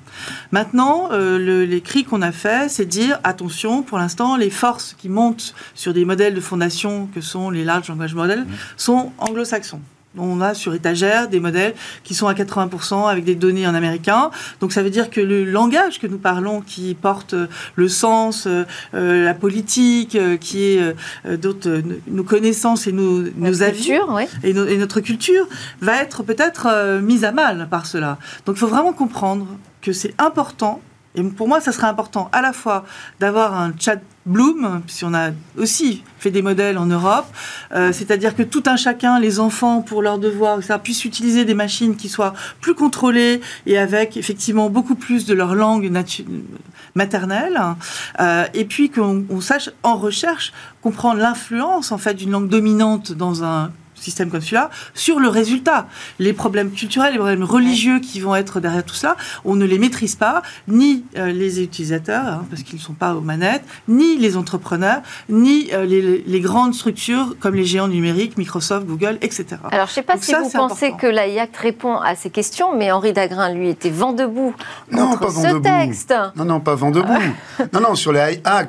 [0.50, 4.96] Maintenant, euh, le- les cris qu'on a fait, c'est dire attention, pour l'instant, les forces
[4.98, 8.44] qui montent sur des modèles de fondation que sont les large language models
[8.76, 9.78] sont anglo-saxons.
[10.18, 14.32] On a sur étagère des modèles qui sont à 80% avec des données en américain.
[14.60, 17.46] Donc ça veut dire que le langage que nous parlons, qui porte euh,
[17.76, 20.80] le sens, euh, euh, la politique, euh, qui est
[21.26, 23.82] euh, d'autres, nos connaissances et nos, nos avis,
[24.42, 25.46] et, no- et notre culture
[25.80, 28.18] va être peut-être mise à mal par cela.
[28.46, 29.46] Donc il faut vraiment comprendre
[29.80, 30.80] que c'est important,
[31.14, 32.84] et pour moi ça serait important à la fois
[33.20, 37.26] d'avoir un chat Bloom, si on a aussi fait des modèles en Europe,
[37.72, 41.54] euh, c'est-à-dire que tout un chacun, les enfants pour leurs devoirs, etc., puissent utiliser des
[41.54, 45.90] machines qui soient plus contrôlées et avec effectivement beaucoup plus de leur langue
[46.94, 47.60] maternelle,
[48.20, 53.12] euh, et puis qu'on on sache en recherche comprendre l'influence en fait d'une langue dominante
[53.12, 55.86] dans un système comme celui-là sur le résultat.
[56.18, 59.78] Les problèmes culturels, les problèmes religieux qui vont être derrière tout cela, on ne les
[59.78, 64.16] maîtrise pas, ni euh, les utilisateurs, hein, parce qu'ils ne sont pas aux manettes, ni
[64.16, 69.46] les entrepreneurs, ni euh, les, les grandes structures comme les géants numériques, Microsoft, Google, etc.
[69.70, 70.96] Alors, je ne sais pas Donc si ça, vous pensez important.
[70.98, 74.54] que la IACT répond à ces questions, mais Henri Dagrin, lui, était vent debout
[74.90, 75.60] Non, contre pas vent ce debout.
[75.62, 76.14] texte.
[76.36, 77.12] Non, non, pas vent debout.
[77.72, 78.12] non, non, sur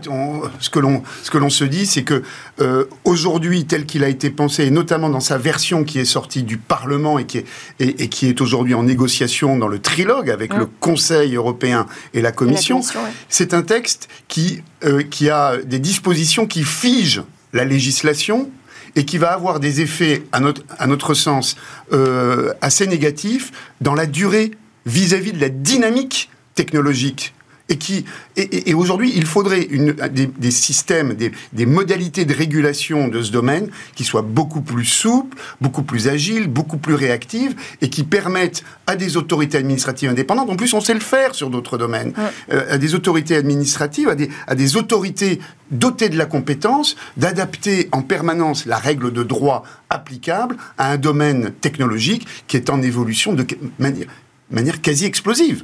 [0.10, 0.42] on-
[0.82, 2.24] l'on ce que l'on se dit, c'est que
[2.60, 6.44] euh, aujourd'hui, tel qu'il a été pensé, et notamment dans sa version qui est sortie
[6.44, 7.46] du Parlement et qui est,
[7.80, 10.60] et, et qui est aujourd'hui en négociation dans le trilogue avec Mm.
[10.60, 13.12] le Conseil européen et la Commission, commission, ouais.
[13.30, 18.50] c'est un texte qui, euh, qui a des dispositions qui figent la législation
[18.96, 21.56] et qui va avoir des effets, à notre, à notre sens,
[21.94, 24.52] euh, assez négatifs dans la durée
[24.86, 27.34] vis-à-vis de la dynamique technologique
[27.72, 28.06] et qui
[28.36, 33.22] et, et aujourd'hui il faudrait une, des, des systèmes, des, des, modalités de régulation de
[33.22, 38.04] ce domaine qui soient beaucoup plus souples, beaucoup plus agiles, beaucoup plus réactives et qui
[38.04, 42.14] permettent à des autorités administratives indépendantes, en plus on sait le faire sur d'autres domaines,
[42.18, 42.56] ouais.
[42.56, 45.40] euh, à des autorités administratives, à des, à des autorités
[45.72, 51.52] dotées de la compétence d'adapter en permanence la règle de droit applicable à un domaine
[51.62, 53.46] technologique qui est en évolution de
[53.80, 54.08] manière,
[54.50, 55.64] manière quasi explosive.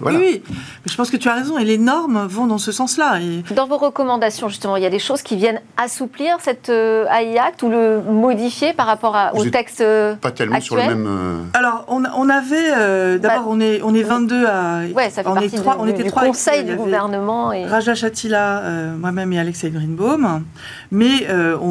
[0.00, 0.18] Voilà.
[0.18, 1.58] Oui, oui, mais je pense que tu as raison.
[1.58, 3.20] Et les normes vont dans ce sens-là.
[3.20, 3.54] Et...
[3.54, 7.38] Dans vos recommandations, justement, il y a des choses qui viennent assouplir cette euh, AI
[7.38, 10.80] Act ou le modifier par rapport à, au texte euh, Pas tellement actuel.
[10.80, 11.06] sur le même.
[11.08, 11.42] Euh...
[11.54, 12.70] Alors, on, on avait.
[12.76, 14.80] Euh, D'abord, bah, on, est, on est 22 à.
[14.94, 17.52] Ouais, ça fait on, partie est 3, du, on était du 3 conseil du gouvernement.
[17.52, 17.66] Et...
[17.66, 20.44] Raja Chatila, euh, moi-même et Alexei Greenbaum.
[20.90, 21.26] Mais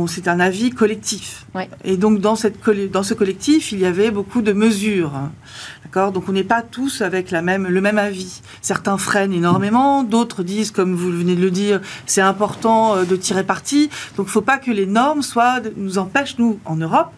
[0.07, 1.45] c'est un avis collectif.
[1.55, 1.69] Ouais.
[1.83, 2.57] Et donc, dans, cette,
[2.91, 5.11] dans ce collectif, il y avait beaucoup de mesures.
[5.95, 8.41] Donc, on n'est pas tous avec le même avis.
[8.61, 13.15] Certains freinent énormément, d'autres disent, comme vous venez de le dire, c'est important euh, de
[13.15, 13.89] tirer parti.
[14.15, 17.11] Donc il ne faut pas que les normes soient, nous empêchent, nous, en Europe,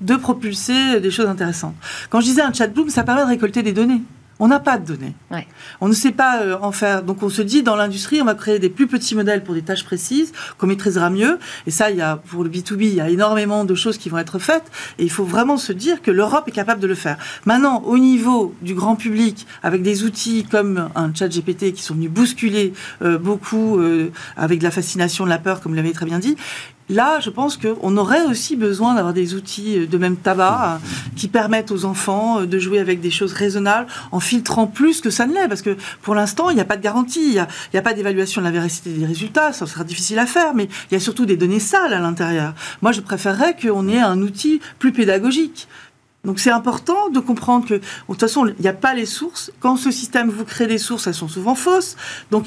[0.00, 1.74] de propulser des choses intéressantes.
[2.10, 4.02] Quand je disais un chat bloom, ça permet de récolter des données.
[4.40, 5.14] On n'a pas de données.
[5.30, 5.46] Ouais.
[5.80, 7.02] On ne sait pas euh, en faire.
[7.02, 9.62] Donc on se dit dans l'industrie, on va créer des plus petits modèles pour des
[9.62, 11.38] tâches précises qu'on maîtrisera mieux.
[11.66, 14.08] Et ça, il y a pour le B2B, il y a énormément de choses qui
[14.08, 14.70] vont être faites.
[14.98, 17.18] Et il faut vraiment se dire que l'Europe est capable de le faire.
[17.46, 21.94] Maintenant, au niveau du grand public, avec des outils comme un chat GPT qui sont
[21.94, 22.72] venus bousculer
[23.02, 26.18] euh, beaucoup euh, avec de la fascination, de la peur, comme vous l'avez très bien
[26.18, 26.36] dit,
[26.90, 30.80] Là, je pense qu'on aurait aussi besoin d'avoir des outils de même tabac
[31.16, 35.26] qui permettent aux enfants de jouer avec des choses raisonnables en filtrant plus que ça
[35.26, 35.48] ne l'est.
[35.48, 37.92] Parce que pour l'instant, il n'y a pas de garantie, il n'y a, a, pas
[37.92, 41.00] d'évaluation de la véracité des résultats, ça sera difficile à faire, mais il y a
[41.00, 42.54] surtout des données sales à l'intérieur.
[42.80, 45.68] Moi, je préférerais qu'on ait un outil plus pédagogique.
[46.24, 49.52] Donc c'est important de comprendre que, de toute façon, il n'y a pas les sources.
[49.60, 51.96] Quand ce système vous crée des sources, elles sont souvent fausses.
[52.30, 52.46] Donc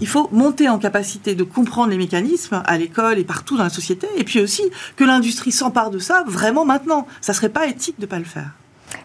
[0.00, 3.70] il faut monter en capacité de comprendre les mécanismes à l'école et partout dans la
[3.70, 4.08] société.
[4.16, 4.64] Et puis aussi
[4.96, 7.06] que l'industrie s'empare de ça vraiment maintenant.
[7.20, 8.50] Ça ne serait pas éthique de ne pas le faire.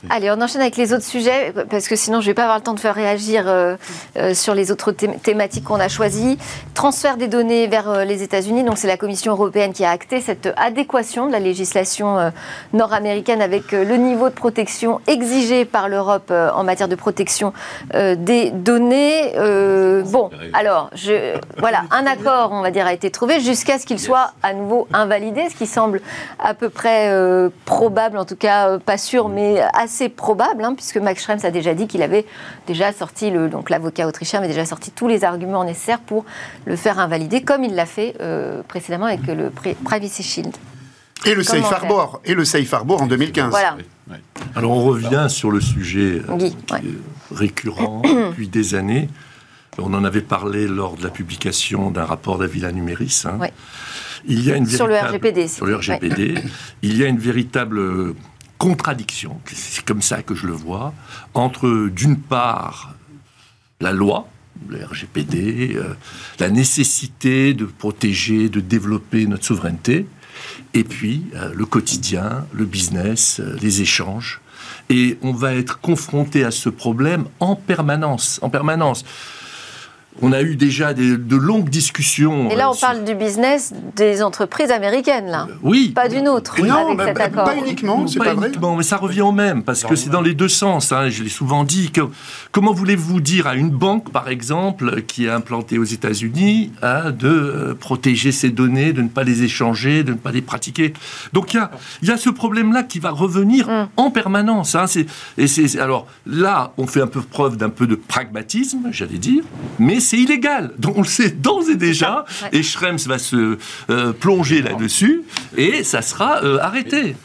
[0.09, 2.57] Allez, on enchaîne avec les autres sujets, parce que sinon je ne vais pas avoir
[2.57, 3.75] le temps de faire réagir euh,
[4.17, 6.37] euh, sur les autres thém thématiques qu'on a choisies.
[6.73, 10.21] Transfert des données vers euh, les États-Unis, donc c'est la Commission européenne qui a acté
[10.21, 12.31] cette adéquation de la législation
[12.73, 17.53] nord-américaine avec le niveau de protection exigé par l'Europe en matière de protection
[17.93, 19.33] des données.
[20.05, 20.89] bon, alors,
[21.57, 24.87] voilà, un accord, on va dire, a été trouvé jusqu'à ce qu'il soit à nouveau
[24.93, 26.01] invalidé, ce qui semble
[26.39, 27.11] à peu près
[27.65, 31.73] probable, en tout cas pas sûr, mais assez probable, hein, puisque Max Schrems a déjà
[31.73, 32.25] dit qu'il avait
[32.65, 36.25] déjà sorti, le, donc l'avocat autrichien avait déjà sorti tous les arguments nécessaires pour
[36.65, 39.51] le faire invalider, comme il l'a fait euh, précédemment avec le
[39.83, 40.55] Privacy Shield.
[41.25, 43.49] Et le Safe Harbor, et le Safe Harbor en 2015.
[43.49, 43.77] Voilà.
[44.55, 46.81] Alors on revient sur le sujet Guy, ouais.
[47.31, 49.09] récurrent depuis des années.
[49.79, 53.23] On en avait parlé lors de la publication d'un rapport d'Avila Numéris.
[53.25, 53.37] Hein.
[53.39, 53.53] Ouais.
[54.25, 55.47] Il y a une sur le RGPD.
[55.47, 56.43] Sur le RGPD, ouais.
[56.81, 58.15] il y a une véritable
[58.57, 60.93] contradiction, c'est comme ça que je le vois,
[61.33, 62.95] entre d'une part
[63.79, 64.27] la loi,
[64.69, 65.93] le RGPD, euh,
[66.39, 70.07] la nécessité de protéger, de développer notre souveraineté,
[70.73, 74.41] et puis euh, le quotidien, le business, euh, les échanges.
[74.89, 79.03] Et on va être confronté à ce problème en permanence, en permanence.
[80.21, 82.49] On a eu déjà des, de longues discussions.
[82.49, 82.87] Et là, on sur...
[82.87, 85.47] parle du business des entreprises américaines, là.
[85.49, 85.91] Euh, oui.
[85.95, 86.59] Pas d'une autre.
[86.61, 87.45] Non, avec bah, cet accord.
[87.45, 88.47] pas uniquement, c'est pas, pas vrai.
[88.47, 90.91] uniquement, mais ça revient au même, parce que c'est dans les deux sens.
[90.91, 91.91] Hein, je l'ai souvent dit.
[91.91, 92.01] Que,
[92.51, 97.27] comment voulez-vous dire à une banque, par exemple, qui est implantée aux États-Unis, hein, de
[97.27, 100.93] euh, protéger ses données, de ne pas les échanger, de ne pas les pratiquer?
[101.33, 101.71] Donc il y a,
[102.03, 103.89] y a, ce problème-là qui va revenir mm.
[103.97, 104.75] en permanence.
[104.75, 104.85] Hein,
[105.37, 109.43] et c'est alors là, on fait un peu preuve d'un peu de pragmatisme, j'allais dire,
[109.79, 110.71] mais c'est illégal.
[110.79, 112.49] Donc on le sait d'ores et déjà, ouais.
[112.59, 113.57] et Schrems va se
[113.89, 115.23] euh, plonger là-dessus,
[115.55, 117.15] et ça sera euh, arrêté.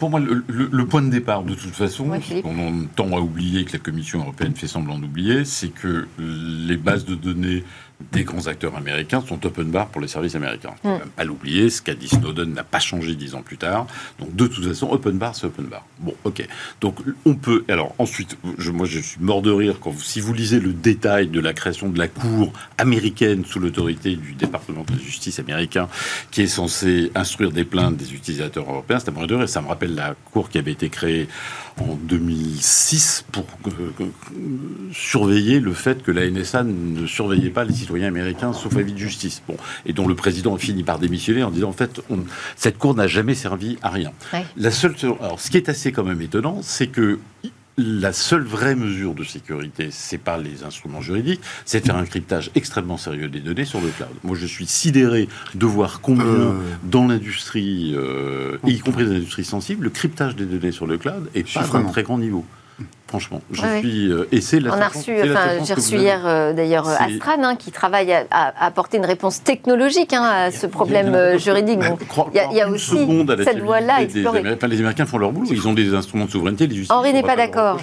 [0.00, 2.42] Pour moi, le, le, le, point de départ, de toute façon, Ouais, ce Philippe.
[2.44, 7.04] qu'on tend à oublier, que la Commission européenne fait semblant d'oublier, c'est que les bases
[7.04, 7.62] de données
[8.12, 10.74] des grands acteurs américains sont open bar pour les services américains.
[10.84, 10.88] Mm.
[10.88, 13.86] faut même pas l'oublier, ce qu'a dit Snowden n'a pas changé dix ans plus tard.
[14.18, 15.84] Donc de toute façon, open bar, c'est open bar.
[15.98, 16.46] Bon, ok.
[16.80, 17.64] Donc on peut...
[17.68, 20.72] Alors ensuite, je, moi je suis mort de rire quand vous- si vous lisez le
[20.74, 25.88] détail de la création de la Cour américaine sous l'autorité du département de justice américain,
[26.30, 29.48] qui est censé instruire des plaintes des utilisateurs européens, c'est à mourir de rire.
[29.48, 31.28] Ça me rappelle la Cour qui avait été créée
[31.80, 34.04] en 2006 pour euh, euh,
[34.92, 38.98] surveiller le fait que la NSA ne surveillait pas les citoyens américains, sauf avis de
[38.98, 39.42] justice.
[39.48, 42.24] Bon, et dont le président a fini par démissionner en disant en fait, on-
[42.56, 44.12] cette cour n'a jamais servi à rien.
[44.32, 44.44] Ouais.
[44.56, 47.18] La seule, alors, ce qui est assez quand même étonnant, c'est que
[47.78, 52.06] la seule vraie mesure de sécurité, c'est pas les instruments juridiques, c'est de faire un
[52.06, 54.08] cryptage extrêmement sérieux des données sur le cloud.
[54.24, 56.52] Moi, je suis sidéré de voir combien, Euh.
[56.84, 61.28] dans l'industrie, euh, y compris dans l'industrie sensible, le cryptage des données sur le cloud
[61.34, 62.44] est pas d'un très grand niveau.
[63.08, 63.80] Franchement, je Ouais.
[63.80, 66.96] suis euh, et c'est la On a reçu, enfin, j'ai reçu hier euh, d'ailleurs euh,
[66.98, 68.26] Astran hein, qui travaille à,
[68.58, 71.78] apporter une réponse technologique hein, à ce problème euh, juridique.
[71.78, 72.00] Donc,
[72.32, 74.26] il y a, il y a croire une aussi seconde à la cette voie-là des.
[74.26, 76.66] Enfin, les Américains font leur boulot, ils ont des instruments de souveraineté.
[76.66, 77.78] Les Henri n'est pas d'accord.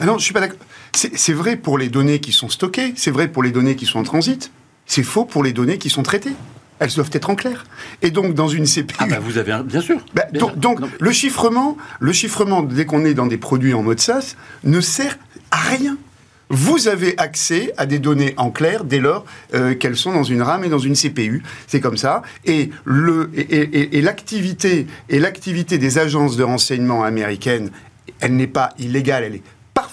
[0.00, 0.58] Ah non, je suis pas d'accord.
[0.92, 3.84] C'est c'est vrai pour les données qui sont stockées, c'est vrai pour les données qui
[3.84, 4.50] sont en transit,
[4.86, 6.32] c'est faux pour les données qui sont traitées.
[6.80, 7.64] Elles doivent être en clair.
[8.02, 8.94] Et donc, dans une CPU...
[8.98, 9.62] Ah bah vous avez un...
[9.62, 9.98] bien sûr.
[10.14, 14.00] Bah, Bien donc, le chiffrement, le chiffrement, dès qu'on est dans des produits en mode
[14.00, 14.34] SaaS,
[14.64, 15.16] ne sert
[15.50, 15.96] à rien.
[16.50, 20.42] Vous avez accès à des données en clair dès lors euh, qu'elles sont dans une
[20.42, 21.42] RAM et dans une CPU.
[21.66, 22.22] C'est comme ça.
[22.44, 27.70] Et le et, et- et- et l'activité et l'activité des agences de renseignement américaines,
[28.20, 29.42] elle n'est pas illégale, elle est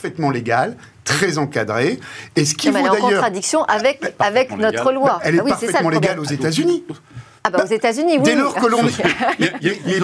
[0.02, 2.00] parfaitement légale, très encadrée.
[2.36, 5.20] Et ce qui mais vaut elle est en contradiction avec, avec notre loi.
[5.24, 6.02] elle est Ah oui, ça, parfaitement problème.
[6.02, 6.84] légale aux États-Unis.
[7.44, 8.24] Ah bah, aux États-Unis, oui.
[8.24, 8.42] Dès oui.
[8.42, 8.84] lors que l'on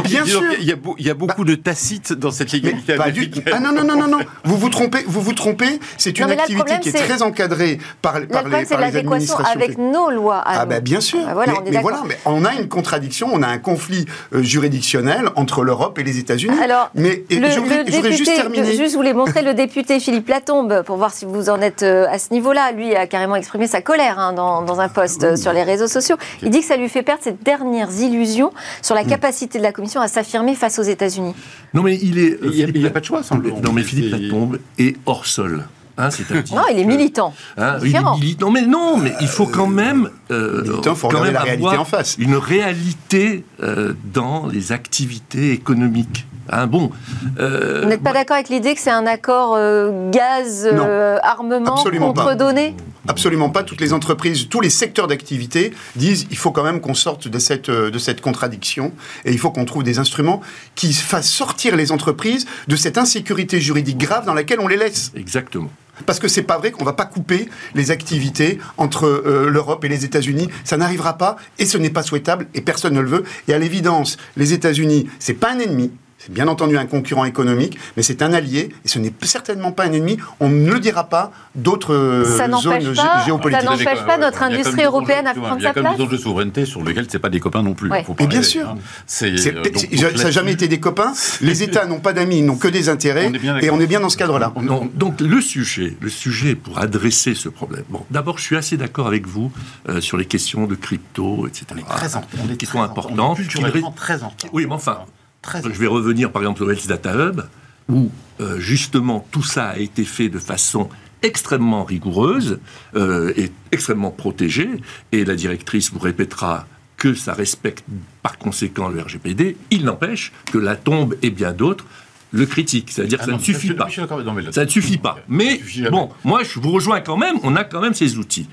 [0.02, 0.42] bien sûr.
[0.60, 3.30] y a, il y a beaucoup de tacite dans cette légalité pas du.
[3.52, 4.20] Ah non, non, non, non, non.
[4.44, 5.80] Vous vous trompez, vous vous trompez.
[5.98, 8.80] C'est une activité problème, qui est, très encadrée par, par le les, problème, c'est par
[8.80, 9.56] les l'adéquation administrations.
[9.56, 10.38] avec nos lois.
[10.40, 10.70] à Ah nous.
[10.72, 11.20] bah bien sûr.
[11.28, 13.60] Ah, voilà, mais on est mais voilà, mais on a une contradiction, on a un
[13.60, 16.58] conflit euh, juridictionnel entre l'Europe et les États-Unis.
[16.64, 18.66] Alors, mais et le, je voudrais, le je juste député, terminer.
[18.66, 22.08] je juste voulais montrer le député Philippe Latombe pour voir si vous en êtes euh,
[22.10, 22.72] à ce niveau-là.
[22.72, 25.88] Lui a carrément exprimé sa colère hein, dans, dans un post euh, sur les réseaux
[25.88, 26.16] sociaux.
[26.42, 29.00] Il dit que ça lui fait perdre ses dernières illusions sur Hmm.
[29.00, 31.34] la capacité de la Commission à s'affirmer face aux États-unis.
[31.74, 32.38] Non, mais il est.
[32.44, 33.60] Il y a- il y a pas de choix, simplement.
[33.64, 35.66] Non, mais Philippe Latombe est hors sol.
[36.00, 36.10] Hein,
[36.56, 37.34] Non, il est militant.
[37.58, 38.52] Hein, il est militant.
[38.52, 40.10] Mais non, mais il faut quand même.
[40.32, 42.16] euh, militant, faut quand même la réalité avoir en face.
[42.20, 46.26] Une réalité euh, dans les activités économiques.
[46.50, 46.92] Hein, bon.
[47.40, 51.74] euh, Vous n'êtes pas d'accord avec l'idée que c'est un accord euh, gaz, euh, armement
[51.76, 52.36] absolument contre pas.
[52.36, 52.74] données
[53.08, 53.64] Absolument pas.
[53.64, 57.40] Toutes les entreprises, tous les secteurs d'activité disent il faut quand même qu'on sorte de
[57.40, 58.94] cette, euh, de cette contradiction
[59.26, 60.42] et il faut qu'on trouve des instruments
[60.76, 65.12] qui fassent sortir les entreprises de cette insécurité juridique grave dans laquelle on les laisse.
[65.16, 65.72] Exactement.
[66.06, 69.88] Parce que c'est pas vrai qu'on va pas couper les activités entre euh, l'Europe et
[69.88, 70.48] les États-Unis.
[70.64, 73.24] Ça n'arrivera pas et ce n'est pas souhaitable et personne ne le veut.
[73.48, 75.92] Et à l'évidence, les États-Unis, c'est pas un ennemi.
[76.28, 79.86] C'est bien entendu un concurrent économique, mais c'est un allié et ce n'est certainement pas
[79.86, 80.18] un ennemi.
[80.42, 83.64] On ne le dira pas d'autres euh, zones pas- gé- géopolitiques.
[83.64, 85.64] ça n'empêche pas notre Il y a quand même industrie des européenne à prendre Il
[85.64, 85.98] y a sa quand même place.
[85.98, 87.90] des enjeux de souveraineté sur lesquels c'est pas des copains non plus.
[87.90, 88.04] Ouais.
[88.04, 88.68] Faut Mais bien sûr.
[88.68, 88.76] hein.
[89.24, 91.14] Euh, donc- ça n'a jamais été des copains.
[91.42, 93.32] Les États n'ont pas d'amis, ils n'ont que des intérêts.
[93.34, 94.52] On et on est bien dans ce cadre-là.
[94.96, 97.84] donc le sujet, le sujet pour adresser ce problème.
[97.90, 99.52] Bon, d'abord, je suis assez d'accord avec vous
[99.88, 101.66] euh, sur les questions de crypto, etc.
[101.74, 103.18] On est très en on est qui très sont importantes.
[103.18, 104.34] on est qui culturellement ré- très en.
[104.52, 105.00] Oui, mais enfin,
[105.48, 107.42] Très je vais revenir par exemple au Health Data Hub,
[107.90, 110.90] où euh, justement tout ça a été fait de façon
[111.24, 112.60] extrêmement rigoureuse
[112.96, 114.70] euh, et extrêmement protégée,
[115.12, 117.84] et la directrice vous répétera que ça respecte
[118.24, 121.86] par conséquent le RGPD, il n'empêche que la tombe et bien d'autres
[122.32, 122.92] le critiquent.
[122.92, 123.88] C'est-à-dire que Ah ça non, ne suffit je- pas.
[123.88, 125.18] je non, là- Ça ne suffit pas.
[125.30, 128.50] Mais bon, moi, je vous rejoins quand même, on a quand même ces outils.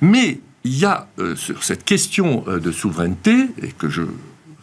[0.00, 4.02] Mais il y a euh, sur cette question de souveraineté, et que je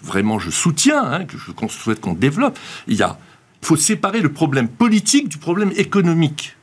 [0.04, 3.18] vraiment je soutiens, hein, que je qu'on souhaite qu'on développe, il y a,
[3.62, 6.56] il faut séparer le problème politique du problème économique.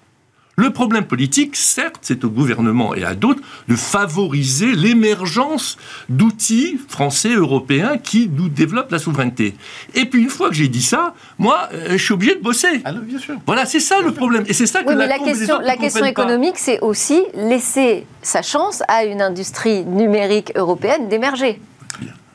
[0.60, 5.78] Le problème politique, certes, c'est au gouvernement et à d'autres de favoriser l'émergence
[6.10, 9.54] d'outils français, européens qui nous développent la souveraineté.
[9.94, 12.82] Et puis une fois que j'ai dit ça, moi, euh, je suis obligé de bosser.
[12.84, 13.36] Ah non, bien sûr.
[13.46, 14.44] Voilà, c'est ça le problème.
[14.48, 18.82] Et c'est ça que Oui, mais la question, la économique, c'est aussi laisser sa chance
[18.86, 21.58] à une industrie numérique européenne d'émerger.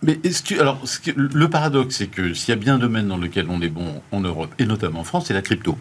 [0.06, 3.08] Mais est-ce que, alors, ce le paradoxe, c'est que s'il y a bien un domaine
[3.08, 5.80] dans lequel on est bon en Europe, et notamment en France, c'est la crypto.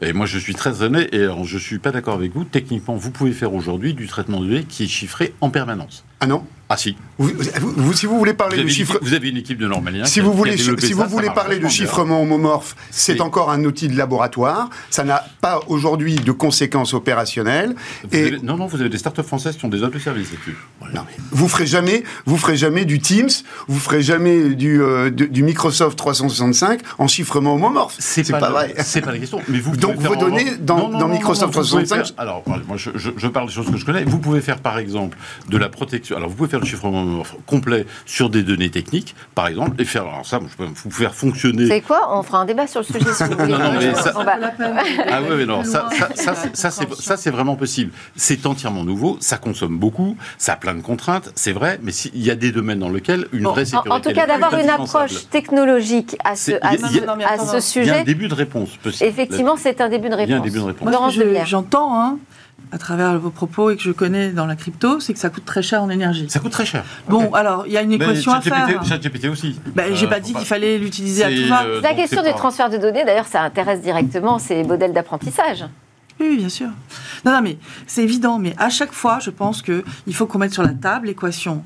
[0.00, 2.44] Et moi, je suis très honnête, et alors, je suis pas d'accord avec vous.
[2.44, 6.04] Techniquement, vous pouvez faire aujourd'hui du traitement de données qui est chiffré en permanence.
[6.20, 6.96] Ah non Ah si.
[7.18, 9.66] vous, vous- vous- Si vous voulez Vous parler de équipe- vous avez une équipe de
[9.66, 10.04] normaliens.
[10.04, 13.64] Si vous voulez, si ça, vous ça voulez parler de chiffrement homomorphe, c'est encore un
[13.64, 14.68] outil de laboratoire.
[14.90, 17.74] Ça n'a pas aujourd'hui de conséquences opérationnelles.
[18.04, 20.56] Vous Et avez- non, non, vous avez des startups françaises qui ont des autoservices là-dessus.
[20.94, 23.30] non, mais vous ferez jamais, vous ferez jamais du Teams,
[23.68, 27.96] vous ferez jamais du, euh, de- du Microsoft 365 en chiffrement homomorphe.
[27.98, 28.74] C'est pas, le- vrai.
[28.84, 29.40] C'est pas la question.
[29.48, 32.14] Mais vous Donc, en- données dans- Non, non, dans non, Microsoft non, vous pouvez 365,
[32.14, 34.04] faire- alors, moi, je, je- je parle des choses que je connais.
[34.04, 35.16] Vous pouvez faire, par exemple,
[35.48, 39.14] de la protection sur- alors vous pouvez faire le chiffrement complet sur des données techniques,
[39.34, 41.66] par exemple, et faire alors ça, je peux vous faire fonctionner.
[41.68, 42.08] Savez quoi?
[42.18, 43.52] On fera un débat sur le sujet si vous voulez.
[43.52, 44.38] Non, non, mais ça- va-.
[45.10, 47.92] Ah oui, mais non, ça, ça, ça, c'est- ça, c'est- c'est vraiment possible.
[48.16, 52.16] C'est entièrement nouveau, ça consomme beaucoup, ça a plein de contraintes, c'est vrai, mais s'il
[52.20, 53.90] y a des domaines dans lesquels une Bon, vraie En, sécurité...
[53.90, 56.92] en tout cas, d'avoir une approche technologique à ce, C'est- à il y a- ce-
[56.92, 57.58] il y a- Non, mais à attends, ce non.
[57.76, 58.04] Il y a un sujet.
[58.04, 59.08] début de réponse possible.
[59.10, 60.44] Effectivement, c'est un début de Il y a un réponse.
[60.44, 61.14] début de réponse.
[61.14, 62.18] Je- j'entends, hein,
[62.72, 65.44] à travers vos propos et que je connais dans la crypto, c'est que ça coûte
[65.44, 66.26] très cher en énergie.
[66.28, 66.84] Ça coûte très cher.
[67.08, 68.84] Bon, alors, il y a une Mais équation à faire.
[68.84, 69.58] ChatGPT aussi.
[69.74, 71.62] Ben, J'ai Euh, pas dit qu'il fallait l'utiliser à tout va.
[71.64, 75.64] euh, La question du pas- transfert de données, d'ailleurs, ça intéresse directement ces modèles d'apprentissage.
[76.20, 76.66] Oui, oui, bien sûr.
[77.24, 78.38] Non, non, mais c'est évident.
[78.38, 79.82] Mais à chaque fois, je pense qu'il
[80.14, 81.62] faut qu'on mette sur la table l'équation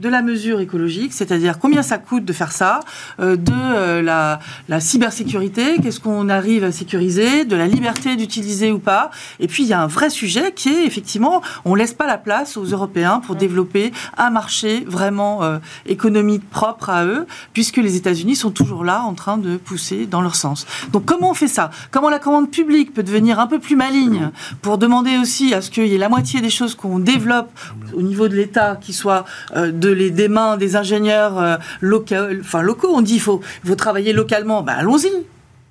[0.00, 2.80] de la mesure écologique, c'est-à-dire combien ça coûte de faire ça,
[3.20, 8.72] euh, de euh, la, la cybersécurité, qu'est-ce qu'on arrive à sécuriser, de la liberté d'utiliser
[8.72, 9.10] ou pas.
[9.40, 12.16] Et puis il y a un vrai sujet qui est effectivement, on laisse pas la
[12.16, 17.96] place aux Européens pour développer un marché vraiment euh, économique propre à eux, puisque les
[17.96, 20.66] États-Unis sont toujours là en train de pousser dans leur sens.
[20.92, 21.70] Donc comment on fait ça?
[21.90, 24.30] Comment la commande publique peut devenir un peu plus maligne
[24.62, 27.50] pour demander aussi à ce qu'il y ait la moitié des choses qu'on développe
[27.92, 32.62] au niveau de l'État qui soient de les, des mains des ingénieurs euh, locaux, enfin
[32.62, 32.90] locaux.
[32.92, 34.62] On dit il faut, faut travailler localement.
[34.62, 35.10] Ben, allons-y.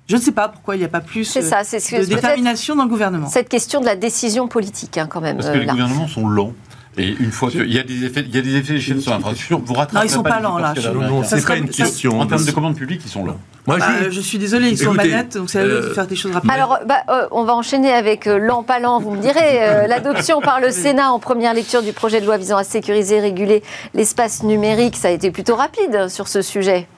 [0.08, 2.82] Je ne sais pas pourquoi il n'y a pas plus euh, ça, de détermination dans
[2.82, 3.28] le gouvernement.
[3.28, 5.36] cette question de la décision politique, hein, quand même.
[5.36, 5.72] Parce euh, que les là.
[5.72, 6.52] gouvernements sont lents.
[6.98, 9.12] Et une fois qu'il y a des effets, il y a des effets d'échelle sur
[9.12, 12.20] l'infrastructure, vous rattrapez Non, ils sont pas lents, là, Non, non, c'est pas une question.
[12.20, 13.38] En termes de de- commandes publiques, ils sont lents.
[13.66, 15.72] Moi, Bah, je- je suis désolée, ils sont Écoutez, manettes, donc c'est à eux de
[15.88, 16.52] euh, faire des choses rapidement.
[16.54, 19.62] Alors, bah, euh, on va enchaîner avec euh, l'an pas l'an, vous me direz.
[19.62, 23.16] Euh, L'adoption par le Sénat en première lecture du projet de loi visant à sécuriser
[23.16, 23.62] et réguler
[23.94, 26.88] l'espace numérique, ça a été plutôt rapide euh, sur ce sujet.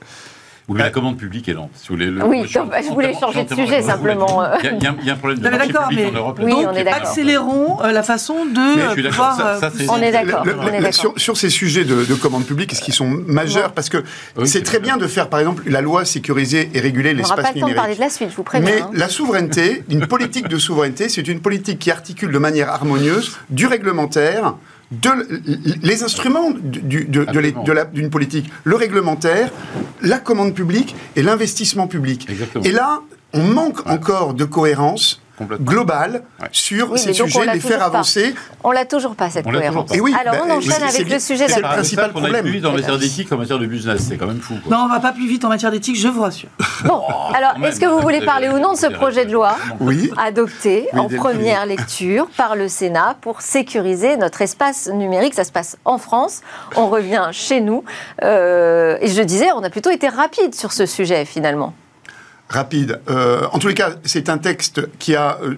[0.68, 1.70] Oui, mais la commande publique est lente.
[1.74, 4.54] Si vous voulez, le- Oui, je donc, voulais changer de sujet, simplement, euh.
[4.62, 6.10] Il y a- il y, a- un problème de Non, mais marché d'accord, public mais-
[6.16, 6.40] en Europe.
[6.40, 6.94] Oui, d'accord.
[7.02, 9.58] accélérons euh, la façon de Mais je euh, suis d'accord, pouvoir.
[9.58, 10.44] ça- euh, On est d'accord,
[10.92, 13.72] sur, sur ces sujets de, de commande publique, est-ce qu'ils sont majeurs?
[13.72, 14.04] Parce que
[14.36, 17.34] Oui, c'est très bien de faire, par exemple, la loi sécuriser et réguler On n'aura
[17.34, 17.98] pas l'espace le temps de parler numérique.
[17.98, 18.70] de la suite, je vous préviens.
[18.72, 18.90] Mais hein.
[18.94, 23.66] la souveraineté, une politique de souveraineté, c'est une politique qui articule de manière harmonieuse du
[23.66, 24.54] réglementaire,
[25.00, 25.40] de
[25.82, 27.24] les instruments du- de-
[27.92, 29.50] d'une politique, le réglementaire,
[30.02, 32.26] la commande publique et l'investissement public.
[32.28, 32.64] Exactement.
[32.64, 33.00] Et là,
[33.32, 35.20] on manque encore de cohérence.
[35.60, 36.48] Globale Ouais.
[36.52, 38.34] sur Oui, ces on sujets, les faire avancer.
[38.64, 39.88] On l'a toujours pas, cette On cohérence.
[39.90, 39.94] pas.
[39.96, 42.18] Et oui, Alors, bah, on enchaîne avec le sujet c'est de le la principal qu'on
[42.18, 42.42] aille problème.
[42.44, 44.06] plus vite en matière d'éthique qu'en matière de business.
[44.08, 44.54] C'est quand même fou.
[44.66, 44.76] quoi.
[44.76, 46.48] Non, on va pas plus vite en matière d'éthique, je vous rassure.
[46.84, 47.02] Bon,
[47.34, 49.32] alors, quand même, est-ce que vous voulez c'est- parler ou non de ce projet de
[49.32, 50.10] loi Oui.
[50.18, 55.34] adopté Oui, en première lecture par le Sénat pour sécuriser notre espace numérique?
[55.34, 56.40] Ça se passe en France,
[56.76, 57.84] on revient chez nous.
[58.22, 61.74] Euh, et je disais, on a plutôt été rapide sur ce sujet finalement.
[62.52, 63.00] Rapide.
[63.08, 65.54] Euh, en tous les cas, c'est un texte qui a euh,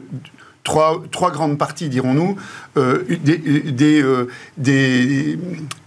[0.63, 2.37] trois, trois grandes parties, dirons-nous,
[2.77, 4.05] euh, des, des,
[4.57, 5.39] des,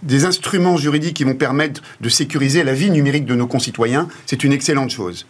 [0.02, 4.08] des instruments juridiques qui vont permettre de sécuriser la vie numérique de nos concitoyens.
[4.26, 5.26] C'est une excellente chose.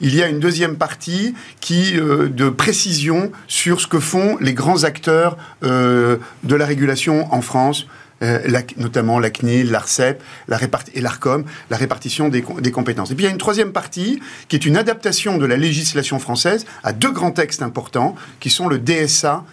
[0.00, 4.82] Il y a une deuxième partie qui de précision sur ce que font les grands
[4.82, 6.18] acteurs de
[6.56, 7.86] la régulation en France
[8.22, 10.58] euh, la- notamment la CNIL, l'ARCEP la
[10.94, 13.10] et l'ARCOM, la répartition des, com- des compétences.
[13.10, 16.18] Et puis il y a une troisième partie qui est une adaptation de la législation
[16.18, 19.44] française à deux grands textes importants qui sont le DSA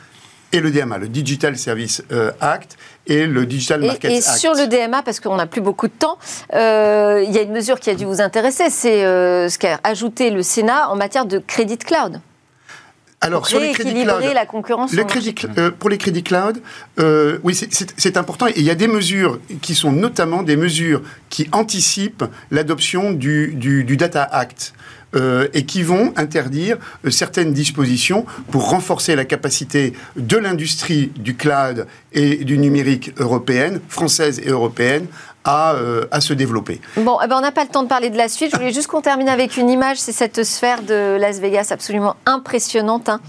[0.52, 4.38] et le DMA, le Digital Service euh, Act et le Digital Et, Markets et Act.
[4.40, 6.18] sur le DMA, parce qu'on n'a plus beaucoup de temps,
[6.56, 9.80] euh, il y a une mesure qui a dû vous intéresser, c'est euh, ce qu'a
[9.84, 12.20] ajouté le Sénat en matière de crédit cloud.
[13.22, 14.92] Alors sur les crédits cloud, la concurrence.
[14.92, 15.48] Le sur le crédit, marché.
[15.48, 16.62] cl- euh, pour les crédits cloud,
[17.00, 18.48] euh, oui, c'est- c'est c'est important.
[18.48, 23.54] Et il y a des mesures qui sont notamment des mesures qui anticipent l'adoption du,
[23.56, 24.74] du- du Data Act.
[25.16, 31.36] euh, et qui vont interdire euh, certaines dispositions pour renforcer la capacité de l'industrie du
[31.36, 35.08] cloud et du numérique européenne, française et européenne,
[35.46, 36.82] à, euh, à se développer.
[36.98, 38.52] Bon, eh ben, on n'a pas le temps de parler de la suite.
[38.52, 39.98] Je voulais juste qu'on termine avec une image.
[39.98, 43.10] C'est cette sphère de Las Vegas absolument impressionnante.
[43.10, 43.20] hein.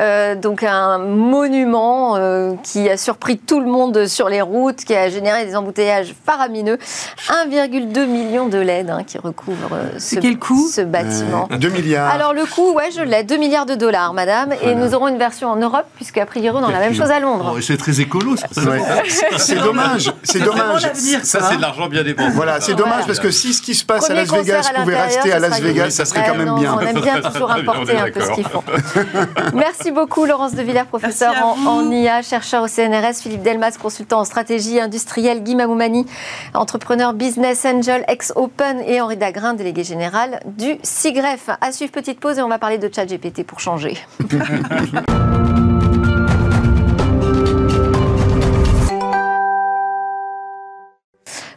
[0.00, 4.94] Euh, donc un monument euh, qui a surpris tout le monde sur les routes, qui
[4.94, 6.78] a généré des embouteillages faramineux.
[7.28, 10.68] 1,2 million de LED hein, qui recouvre euh, ce, C'est quel coût?
[10.68, 11.48] ce bâtiment.
[11.52, 12.10] Euh, 2 milliards.
[12.10, 14.52] Alors le coût, ouais, je l'ai, 2 milliards de dollars, madame.
[14.62, 17.10] Et nous aurons une version en Europe, puisque a priori on a la même chose
[17.10, 17.54] à Londres.
[17.56, 18.80] Oh, c'est très écolo, c'est Ouais.
[19.36, 20.82] C'est dommage, c'est dommage.
[20.82, 21.48] l'avenir, Ça, ça.
[21.50, 22.30] c'est de l'argent bien dépensé.
[22.34, 24.80] Voilà, c'est dommage parce que si ce qui se passe Premier à Las Vegas à
[24.80, 26.74] pouvait rester à ça Las Vegas, ça serait quand même bien.
[26.74, 28.64] On aime bien toujours importer un peu ce qu'ils font.
[29.54, 34.20] Merci beaucoup Laurence de Villers, professeur Merci en, IA, chercheur au CNRS, Philippe Delmas, consultant
[34.20, 36.06] en stratégie industrielle, Guy Mamoumani,
[36.54, 41.50] entrepreneur business angel ex-open et Henri Dagrin, délégué général du SIGREF.
[41.60, 43.96] À suivre petite pause et on va parler de chat GPT pour changer.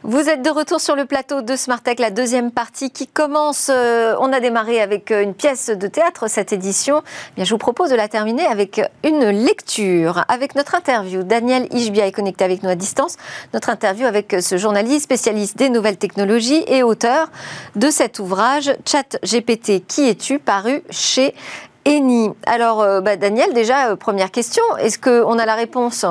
[0.10, 3.70] Vous êtes de retour sur le plateau de Smartech, la deuxième partie qui commence.
[3.70, 7.04] Euh, on a démarré avec euh, une pièce de théâtre cette édition.
[7.36, 11.24] Eh je vous propose de la terminer avec une lecture, avec notre interview.
[11.24, 13.18] Daniel Ishbia est connecté avec nous à distance.
[13.54, 17.30] Notre interview avec ce journaliste spécialiste des nouvelles technologies et auteur
[17.76, 21.36] de cet ouvrage Chat GPT, qui es-tu, paru chez
[21.84, 22.30] Eni.
[22.46, 24.64] Alors, euh, bah, Daniel, déjà, première question.
[24.78, 26.06] Est-ce qu'on a la réponse?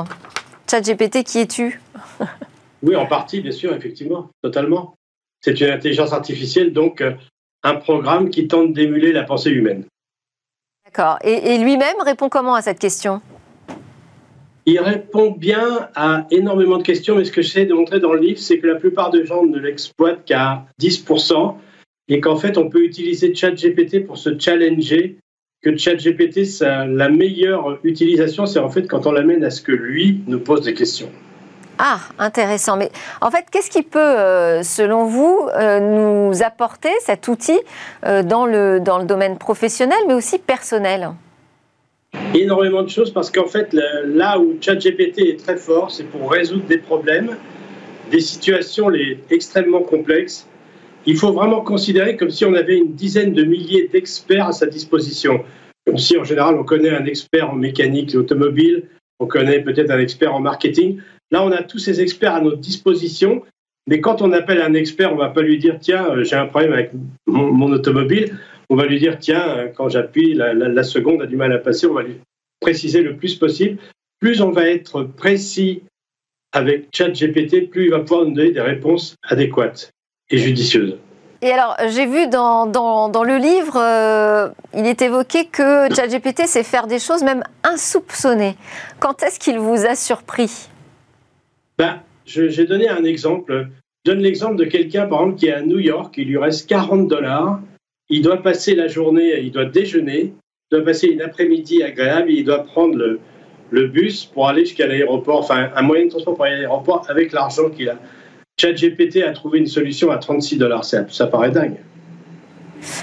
[0.71, 1.81] Chat GPT, qui es-tu?
[2.87, 4.95] oui, en partie, bien sûr, effectivement, totalement.
[5.41, 7.13] C'est une intelligence artificielle, donc euh,
[7.65, 9.85] un programme qui tente d'émuler la pensée humaine.
[10.85, 11.19] D'accord.
[11.25, 13.21] Et, lui-même répond comment à cette question?
[14.67, 18.21] Il répond bien à énormément de questions, mais ce que j'essaie de montrer dans le
[18.21, 21.57] livre, c'est que la plupart des gens ne l'exploitent qu'à 10%,
[22.09, 25.19] et qu'en fait, on peut utiliser ChatGPT pour se challenger,
[25.63, 30.23] que ChatGPT, la meilleure utilisation, c'est en fait quand on l'amène à ce que lui
[30.29, 31.11] nous pose des questions.
[31.79, 32.77] Ah, intéressant.
[32.77, 37.59] Mais en fait, qu'est-ce qui peut, euh, selon vous, euh, nous apporter cet outil
[38.05, 41.11] euh, dans, le, dans le domaine professionnel, mais aussi personnel?
[42.35, 46.65] Énormément de choses, parce qu'en fait, là où ChatGPT est très fort, c'est pour résoudre
[46.65, 47.37] des problèmes,
[48.11, 50.47] des situations les, extrêmement complexes.
[51.05, 54.67] Il faut vraiment considérer comme si on avait une dizaine de milliers d'experts à sa
[54.67, 55.45] disposition.
[55.87, 58.89] Comme si, en général, on connaît un expert en mécanique automobile,
[59.21, 61.01] on connaît peut-être un expert en marketing.
[61.31, 63.43] Là, on a tous ces experts à notre disposition,
[63.89, 66.37] mais quand on appelle un expert, on ne va pas lui dire tiens, euh, j'ai
[66.37, 66.91] un problème avec
[67.27, 68.39] mon, automobile.
[68.69, 71.87] On va lui dire tiens, euh, quand j'appuie, la, seconde a du mal à passer.
[71.87, 72.21] On va lui
[72.61, 73.79] préciser le plus possible.
[74.21, 75.83] Plus on va être précis
[76.53, 79.91] avec ChatGPT, plus il va pouvoir nous donner des réponses adéquates
[80.31, 80.97] et judicieuses.
[81.43, 86.87] Et alors, j'ai vu dans, le livre, euh, il est évoqué que ChatGPT sait faire
[86.87, 88.57] des choses même insoupçonnées.
[89.01, 90.71] Quand est-ce qu'il vous a surpris?
[91.79, 93.69] Ben, J'ai donné un exemple.
[94.05, 97.09] Donne l'exemple de quelqu'un, par exemple, qui est à New York, il lui reste 40
[97.09, 97.61] dollars,
[98.09, 100.33] il doit passer la journée, il doit déjeuner,
[100.71, 105.41] il doit passer une après-midi agréable, il doit prendre le, bus pour aller jusqu'à l'aéroport,
[105.41, 107.97] enfin un moyen de transport pour aller à l'aéroport avec l'argent qu'il a.
[108.61, 111.79] ChatGPT a trouvé une solution à 36 dollars, ça, paraît dingue.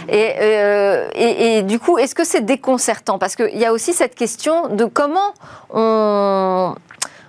[0.10, 3.20] Euh, et, et, du coup, est-ce que c'est déconcertant?
[3.20, 5.34] Parce qu'il y a aussi cette question de comment
[5.70, 6.76] on,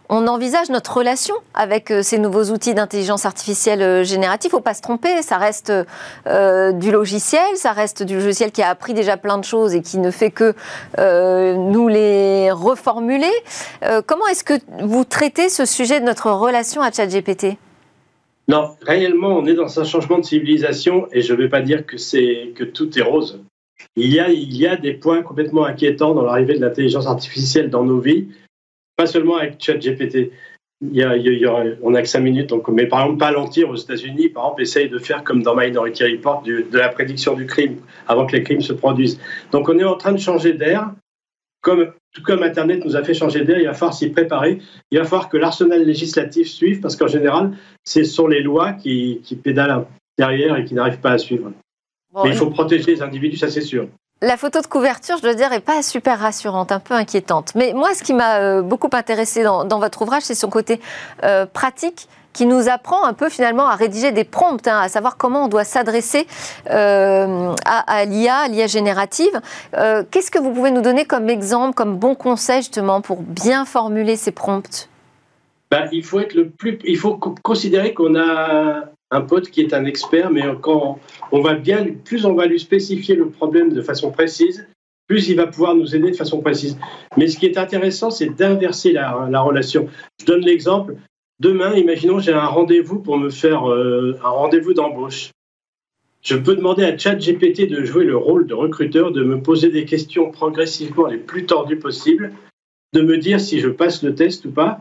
[0.08, 4.50] on envisage notre relation avec euh, ces nouveaux outils d'intelligence artificielle euh, générative.
[4.50, 5.72] Faut pas se tromper, ça reste
[6.26, 9.82] euh, du logiciel, ça reste du logiciel qui a appris déjà plein de choses et
[9.82, 10.54] qui ne fait que
[10.98, 13.32] nous les reformuler.
[14.06, 17.56] comment est-ce que vous traitez ce sujet de notre relation à ChatGPT?
[18.48, 21.86] Non, réellement, on est dans un changement de civilisation et je ne vais pas dire
[21.86, 21.96] que,
[22.52, 23.40] que tout est rose.
[23.96, 27.70] Il y, a, il y a des points complètement inquiétants dans l'arrivée de l'intelligence artificielle
[27.70, 28.28] dans nos vies
[28.96, 30.32] pas seulement avec ChatGPT.
[30.80, 33.76] Il y a, il on n'a que 5 minutes, donc, mais par exemple, Palantir aux
[33.76, 37.76] États-Unis, par exemple, essaye de faire comme dans Minority Report de la prédiction du crime
[38.06, 39.18] avant que les crimes se produisent.
[39.50, 40.90] Donc on est en train de changer d'air,
[41.64, 44.58] comme, tout comme Internet nous a fait changer d'air, il va falloir s'y préparer.
[44.90, 49.20] Il va falloir que l'arsenal législatif suive, parce qu'en général, ce sont les lois qui,
[49.24, 49.86] qui pédalent
[50.18, 51.50] derrière et qui n'arrivent pas à suivre.
[52.22, 53.88] mais il faut protéger les individus, ça c'est sûr.
[54.22, 57.52] La photo de couverture, je dois dire, est pas super rassurante, un peu inquiétante.
[57.54, 60.80] Mais moi, ce qui m'a euh, beaucoup intéressé dans, votre ouvrage, c'est son côté
[61.24, 65.16] euh, pratique qui nous apprend un peu finalement à rédiger des prompts, hein, à savoir
[65.18, 66.26] comment on doit s'adresser
[66.70, 69.40] euh, à, l'IA, l'IA générative.
[69.72, 74.16] Qu'est-ce que vous pouvez nous donner comme exemple, comme bon conseil justement pour bien formuler
[74.16, 74.88] ces prompts?
[75.70, 78.84] Ben, il faut être le plus, il faut considérer qu'on a
[79.14, 80.98] un pote qui est un expert, mais quand
[81.32, 84.66] on va bien, plus on va lui spécifier le problème de façon précise,
[85.06, 86.78] plus il va pouvoir nous aider de façon précise.
[87.16, 89.88] Mais ce qui est intéressant, c'est d'inverser la, relation.
[90.20, 90.96] Je donne l'exemple.
[91.40, 95.30] Demain, imaginons, j'ai un rendez-vous pour me faire euh, un rendez-vous d'embauche.
[96.22, 99.84] Je peux demander à ChatGPT de jouer le rôle de recruteur, de me poser des
[99.84, 102.32] questions progressivement les plus tordues possibles,
[102.94, 104.80] de me dire si je passe le test ou pas,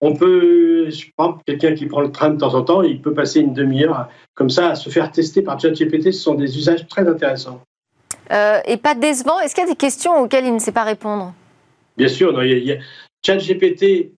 [0.00, 3.14] on peut, je pense, quelqu'un qui prend le train de temps en temps, il peut
[3.14, 6.12] passer une demi-heure comme ça à se faire tester par ChatGPT.
[6.12, 7.60] Ce sont des usages très intéressants.
[8.30, 9.40] Euh, et pas décevant.
[9.40, 11.34] Est-ce qu'il y a des questions auxquelles il ne sait pas répondre?
[11.96, 12.32] Bien sûr.
[12.32, 12.42] Non,
[13.24, 14.12] ChatGPT,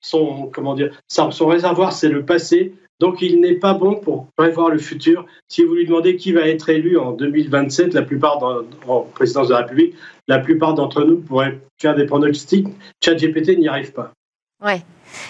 [0.00, 2.74] son, comment dire, son réservoir, c'est le passé.
[2.98, 5.26] Donc, il n'est pas bon pour prévoir le futur.
[5.48, 8.42] Si vous lui demandez qui va être élu en 2027, la plupart
[8.86, 9.94] en présidence de la République,
[10.28, 12.68] la plupart d'entre nous pourraient faire des pronostics.
[13.04, 14.12] ChatGPT n'y arrive pas.
[14.64, 14.82] Oui.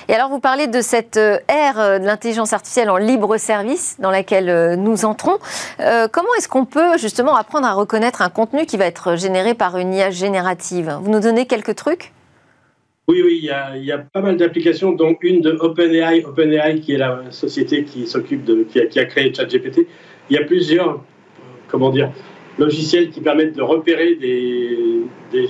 [0.08, 3.96] Et alors, vous parlez de cette euh, ère euh, de l'intelligence artificielle en libre service
[4.00, 5.38] dans laquelle euh, nous entrons.
[5.78, 9.78] comment est-ce qu'on peut justement apprendre à reconnaître un contenu qui va être généré par
[9.78, 10.96] une IA générative?
[11.02, 12.12] Vous nous donnez quelques trucs?
[13.08, 16.98] Oui, oui, il y, a, pas mal d'applications, dont une de OpenAI, OpenAI qui est
[16.98, 19.86] la société qui s'occupe de, qui a, créé ChatGPT.
[20.28, 21.00] Il y a plusieurs,
[21.68, 22.10] comment dire,
[22.58, 25.48] logiciels qui permettent de repérer des, des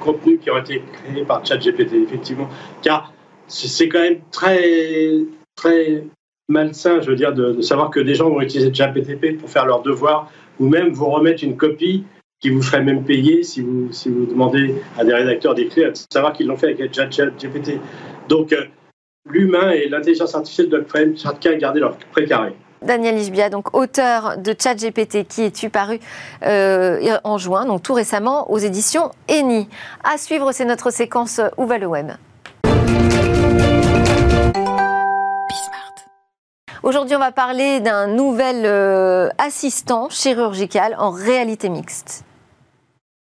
[0.00, 2.48] contenus qui ont été créés par ChatGPT, effectivement.
[2.82, 3.12] Car
[3.50, 5.18] c'est quand même très,
[5.56, 6.04] très
[6.48, 9.82] malsain, je veux dire, de, savoir que des gens vont utiliser ChatGPT pour faire leurs
[9.82, 12.04] devoirs ou même vous remettre une copie
[12.40, 15.98] qui vous ferait même payer si vous, si vous demandez à des rédacteurs d'écrire, de
[16.10, 17.78] savoir qu'ils l'ont fait avec ChatGPT.
[18.28, 18.64] Donc, euh,
[19.28, 22.54] l'humain et l'intelligence artificielle doivent quand même chacun garder leur précaré.
[22.82, 25.98] Daniel Isbia, donc auteur de ChatGPT, qui est paru
[26.46, 29.68] euh, en juin, donc tout récemment, aux éditions Eni.
[30.02, 32.12] À suivre, c'est notre séquence Où va le web?
[36.82, 42.24] Aujourd'hui, on va parler d'un nouvel euh, assistant chirurgical en réalité mixte.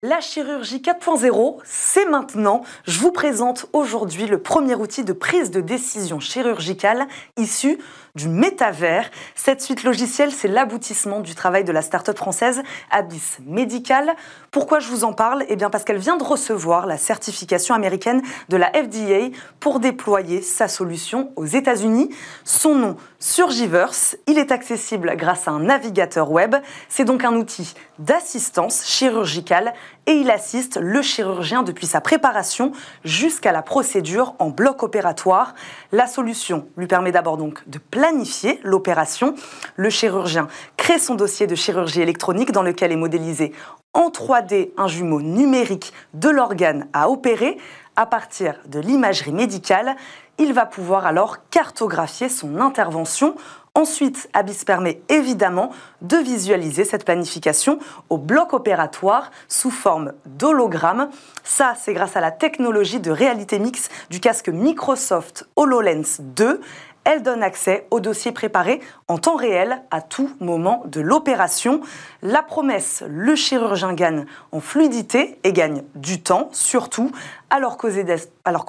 [0.01, 2.64] La chirurgie 4.0, c'est maintenant.
[2.88, 7.78] Je vous présente aujourd'hui le premier outil de prise de décision chirurgicale issu
[8.16, 9.09] du métavers.
[9.34, 12.61] Cette suite logicielle, c'est l'aboutissement du travail de la start-up française
[12.91, 14.14] Abyss Medical.
[14.51, 15.45] Pourquoi je vous en parle?
[15.49, 20.41] Eh bien parce qu'elle vient de recevoir la certification américaine de la FDA pour déployer
[20.43, 22.09] sa solution aux États-Unis.
[22.43, 26.55] Son nom, Surgiverse, il est accessible grâce à un navigateur web.
[26.89, 29.74] C'est donc un outil d'assistance chirurgicale
[30.06, 32.72] et il assiste le chirurgien depuis sa préparation
[33.04, 35.54] jusqu'à la procédure en bloc opératoire.
[35.91, 39.36] La solution lui permet d'abord donc de planifier l'opération.
[39.76, 40.47] Le chirurgien
[40.78, 43.54] crée son dossier de chirurgie électronique dans lequel est modélisé
[43.93, 47.58] en 3D un jumeau numérique de l'organe à opérer.
[47.95, 49.95] À partir de l'imagerie médicale,
[50.39, 53.36] il va pouvoir alors cartographier son intervention
[53.76, 55.71] Ensuite, Abyss permet évidemment
[56.03, 57.80] de visualiser cette planification
[58.11, 61.09] au bloc opératoire sous forme d'hologramme.
[61.43, 66.61] Ça, c'est grâce à la technologie de réalité mixte du casque Microsoft HoloLens 2.
[67.06, 71.82] Elle donne accès au dossier préparé en temps réel à tout moment de l'opération.
[72.22, 77.12] La promesse, le chirurgien gagne en fluidité et gagne du temps, surtout,
[77.49, 77.89] alors qu'aux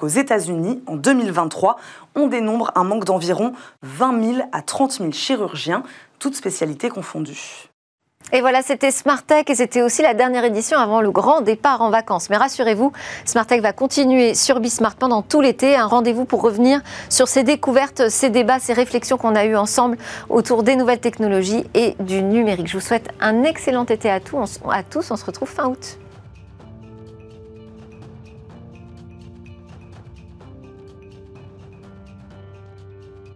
[0.07, 1.77] États-Unis, en 2023,
[2.15, 5.83] on dénombre un manque d'environ 20 000 à 30 000 chirurgiens,
[6.19, 7.69] toutes spécialités confondues.
[8.33, 11.91] Et voilà, c'était Smartech et c'était aussi la dernière édition avant le grand départ en
[11.91, 12.29] vacances.
[12.29, 12.91] Mais rassurez-vous,
[13.23, 15.75] Smartech va continuer sur Bismart pendant tout l'été.
[15.75, 19.97] Un rendez-vous pour revenir sur ces découvertes, ces débats, ces réflexions qu'on a eues ensemble
[20.29, 22.67] autour des nouvelles technologies et du numérique.
[22.67, 24.59] Je vous souhaite un excellent été à tous.
[24.69, 25.11] À tous.
[25.11, 25.97] On se retrouve fin août.